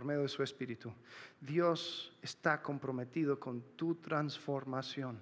por 0.00 0.06
medio 0.06 0.22
de 0.22 0.28
su 0.28 0.42
Espíritu. 0.42 0.90
Dios 1.38 2.16
está 2.22 2.62
comprometido 2.62 3.38
con 3.38 3.76
tu 3.76 3.96
transformación. 3.96 5.20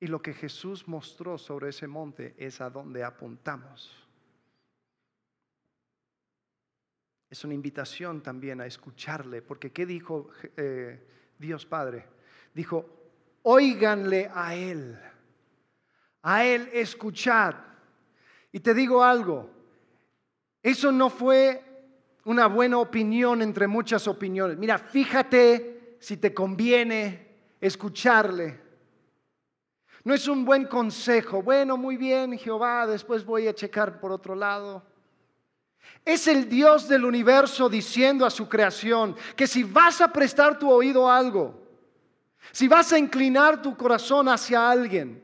Y 0.00 0.08
lo 0.08 0.20
que 0.20 0.34
Jesús 0.34 0.88
mostró 0.88 1.38
sobre 1.38 1.68
ese 1.68 1.86
monte 1.86 2.34
es 2.36 2.60
a 2.60 2.68
donde 2.68 3.04
apuntamos. 3.04 4.04
Es 7.30 7.44
una 7.44 7.54
invitación 7.54 8.20
también 8.20 8.60
a 8.60 8.66
escucharle, 8.66 9.40
porque 9.40 9.70
¿qué 9.70 9.86
dijo 9.86 10.28
eh, 10.56 11.06
Dios 11.38 11.64
Padre? 11.64 12.08
Dijo, 12.52 12.90
oíganle 13.42 14.28
a 14.34 14.56
Él, 14.56 14.98
a 16.22 16.44
Él 16.44 16.70
escuchad. 16.72 17.54
Y 18.50 18.58
te 18.58 18.74
digo 18.74 19.04
algo, 19.04 19.48
eso 20.60 20.90
no 20.90 21.08
fue 21.08 21.62
una 22.26 22.48
buena 22.48 22.78
opinión 22.78 23.40
entre 23.40 23.68
muchas 23.68 24.08
opiniones. 24.08 24.58
Mira, 24.58 24.78
fíjate 24.78 25.96
si 26.00 26.16
te 26.16 26.34
conviene 26.34 27.28
escucharle. 27.60 28.60
No 30.02 30.12
es 30.12 30.26
un 30.26 30.44
buen 30.44 30.66
consejo. 30.66 31.40
Bueno, 31.40 31.76
muy 31.76 31.96
bien, 31.96 32.36
Jehová, 32.36 32.86
después 32.86 33.24
voy 33.24 33.46
a 33.46 33.54
checar 33.54 34.00
por 34.00 34.10
otro 34.10 34.34
lado. 34.34 34.84
Es 36.04 36.26
el 36.26 36.48
Dios 36.48 36.88
del 36.88 37.04
universo 37.04 37.68
diciendo 37.68 38.26
a 38.26 38.30
su 38.30 38.48
creación 38.48 39.14
que 39.36 39.46
si 39.46 39.62
vas 39.62 40.00
a 40.00 40.12
prestar 40.12 40.58
tu 40.58 40.68
oído 40.68 41.08
a 41.08 41.16
algo, 41.16 41.62
si 42.50 42.66
vas 42.66 42.92
a 42.92 42.98
inclinar 42.98 43.62
tu 43.62 43.76
corazón 43.76 44.28
hacia 44.28 44.68
alguien, 44.68 45.22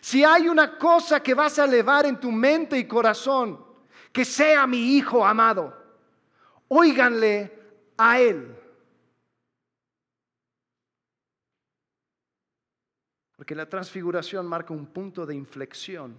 si 0.00 0.24
hay 0.24 0.48
una 0.48 0.76
cosa 0.76 1.20
que 1.20 1.34
vas 1.34 1.60
a 1.60 1.66
elevar 1.66 2.04
en 2.04 2.18
tu 2.18 2.32
mente 2.32 2.76
y 2.76 2.88
corazón, 2.88 3.64
que 4.12 4.24
sea 4.24 4.66
mi 4.66 4.96
hijo 4.96 5.24
amado, 5.24 5.81
óiganle 6.74 7.52
a 7.98 8.18
él. 8.18 8.56
Porque 13.36 13.54
la 13.54 13.68
transfiguración 13.68 14.46
marca 14.46 14.72
un 14.72 14.86
punto 14.86 15.26
de 15.26 15.34
inflexión 15.34 16.16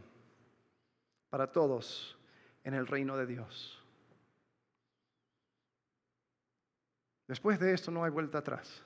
para 1.29 1.51
todos 1.51 2.15
en 2.63 2.75
el 2.75 2.85
reino 2.85 3.17
de 3.17 3.25
Dios. 3.25 3.81
Después 7.27 7.59
de 7.59 7.73
esto 7.73 7.89
no 7.89 8.03
hay 8.03 8.11
vuelta 8.11 8.37
atrás. 8.37 8.83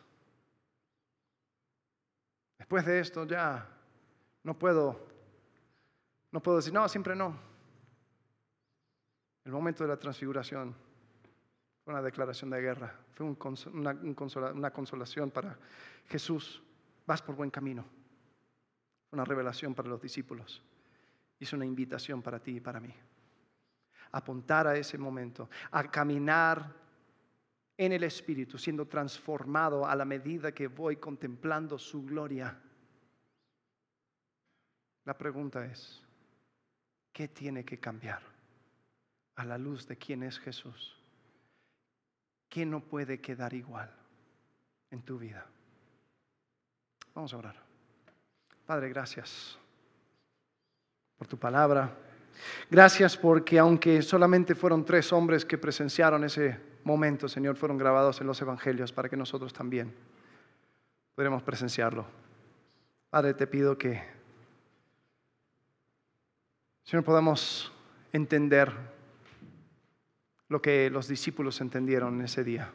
Después 2.58 2.86
de 2.86 3.00
esto 3.00 3.26
ya 3.26 3.68
no 4.44 4.58
puedo, 4.58 5.06
no 6.32 6.42
puedo 6.42 6.58
decir, 6.58 6.72
no, 6.72 6.88
siempre 6.88 7.14
no. 7.16 7.38
El 9.44 9.52
momento 9.52 9.84
de 9.84 9.90
la 9.90 9.98
transfiguración 9.98 10.87
fue 11.88 11.94
una 11.94 12.04
declaración 12.04 12.50
de 12.50 12.60
guerra, 12.60 12.94
fue 13.14 13.26
una, 13.72 14.72
consolación 14.72 15.32
para 15.32 15.58
Jesús. 16.10 16.62
Vas 17.06 17.22
por 17.22 17.38
buen 17.38 17.50
camino. 17.50 17.86
Una 19.12 19.24
revelación 19.24 19.74
para 19.74 19.88
los 19.88 20.02
discípulos. 20.02 20.62
Hizo 21.40 21.56
una 21.56 21.66
invitación 21.66 22.22
para 22.22 22.42
ti 22.42 22.58
y 22.58 22.60
para 22.60 22.82
mí. 22.82 22.94
Apuntar 24.12 24.68
a 24.68 24.76
ese 24.76 24.98
momento, 24.98 25.50
a 25.72 25.90
caminar 25.90 26.76
en 27.78 27.94
el 27.94 28.04
Espíritu, 28.04 28.58
siendo 28.58 28.86
transformado 28.86 29.88
a 29.88 29.96
la 29.96 30.04
medida 30.04 30.52
que 30.52 30.68
voy 30.68 30.98
contemplando 30.98 31.80
su 31.80 32.04
gloria. 32.04 32.60
La 35.06 35.18
pregunta 35.18 35.66
es, 35.66 36.04
¿qué 37.14 37.30
tiene 37.30 37.64
que 37.64 37.80
cambiar 37.80 38.24
a 39.36 39.46
la 39.46 39.58
luz 39.58 39.88
de 39.88 39.96
quién 39.96 40.24
es 40.24 40.38
Jesús? 40.38 40.97
¿Qué 42.50 42.66
no 42.66 42.80
puede 42.80 43.20
quedar 43.20 43.54
igual 43.54 43.92
en 44.92 45.02
tu 45.02 45.18
vida? 45.18 45.46
Vamos 47.14 47.34
a 47.34 47.38
orar. 47.38 47.56
Padre, 48.66 48.90
gracias 48.90 49.58
por 51.18 51.28
tu 51.28 51.38
palabra. 51.38 51.96
Gracias 52.70 53.18
porque 53.18 53.58
aunque 53.58 54.02
solamente 54.02 54.56
fueron 54.56 54.86
tres 54.86 55.12
hombres 55.12 55.44
que 55.46 55.58
presenciaron 55.58 56.24
ese 56.24 56.60
momento, 56.84 57.28
Señor, 57.28 57.56
fueron 57.56 57.78
grabados 57.78 58.22
en 58.22 58.28
los 58.28 58.42
evangelios 58.42 58.94
para 58.94 59.10
que 59.10 59.18
nosotros 59.18 59.52
también 59.54 59.94
podamos 61.16 61.44
presenciarlo. 61.44 62.06
Padre, 63.10 63.34
te 63.34 63.48
pido 63.48 63.78
que 63.78 64.18
Señor, 66.88 67.04
podamos 67.04 67.70
entender 68.14 68.72
lo 70.50 70.62
que 70.62 70.90
los 70.90 71.08
discípulos 71.08 71.60
entendieron 71.62 72.16
en 72.20 72.26
ese 72.26 72.44
día. 72.44 72.72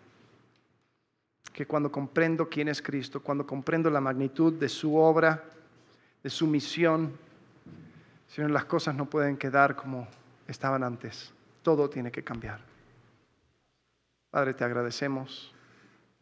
Que 1.53 1.67
cuando 1.67 1.91
comprendo 1.91 2.49
quién 2.49 2.69
es 2.69 2.81
Cristo, 2.81 3.23
cuando 3.23 3.47
comprendo 3.47 3.91
la 3.91 4.01
magnitud 4.01 4.55
de 4.55 4.69
su 4.69 4.97
obra, 4.97 5.45
de 6.23 6.31
su 6.31 6.47
misión, 6.47 7.13
Señor, 8.29 8.51
las 8.51 8.65
cosas 8.65 8.95
no 8.95 9.07
pueden 9.07 9.37
quedar 9.37 9.77
como 9.77 10.09
estaban 10.49 10.83
antes. 10.83 11.33
Todo 11.63 11.91
tiene 11.91 12.11
que 12.11 12.25
cambiar. 12.25 12.61
Padre, 14.31 14.55
te 14.55 14.65
agradecemos, 14.65 15.53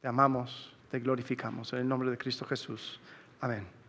te 0.00 0.08
amamos, 0.08 0.74
te 0.90 0.98
glorificamos. 0.98 1.72
En 1.72 1.80
el 1.80 1.88
nombre 1.88 2.10
de 2.10 2.18
Cristo 2.18 2.44
Jesús. 2.44 2.98
Amén. 3.40 3.79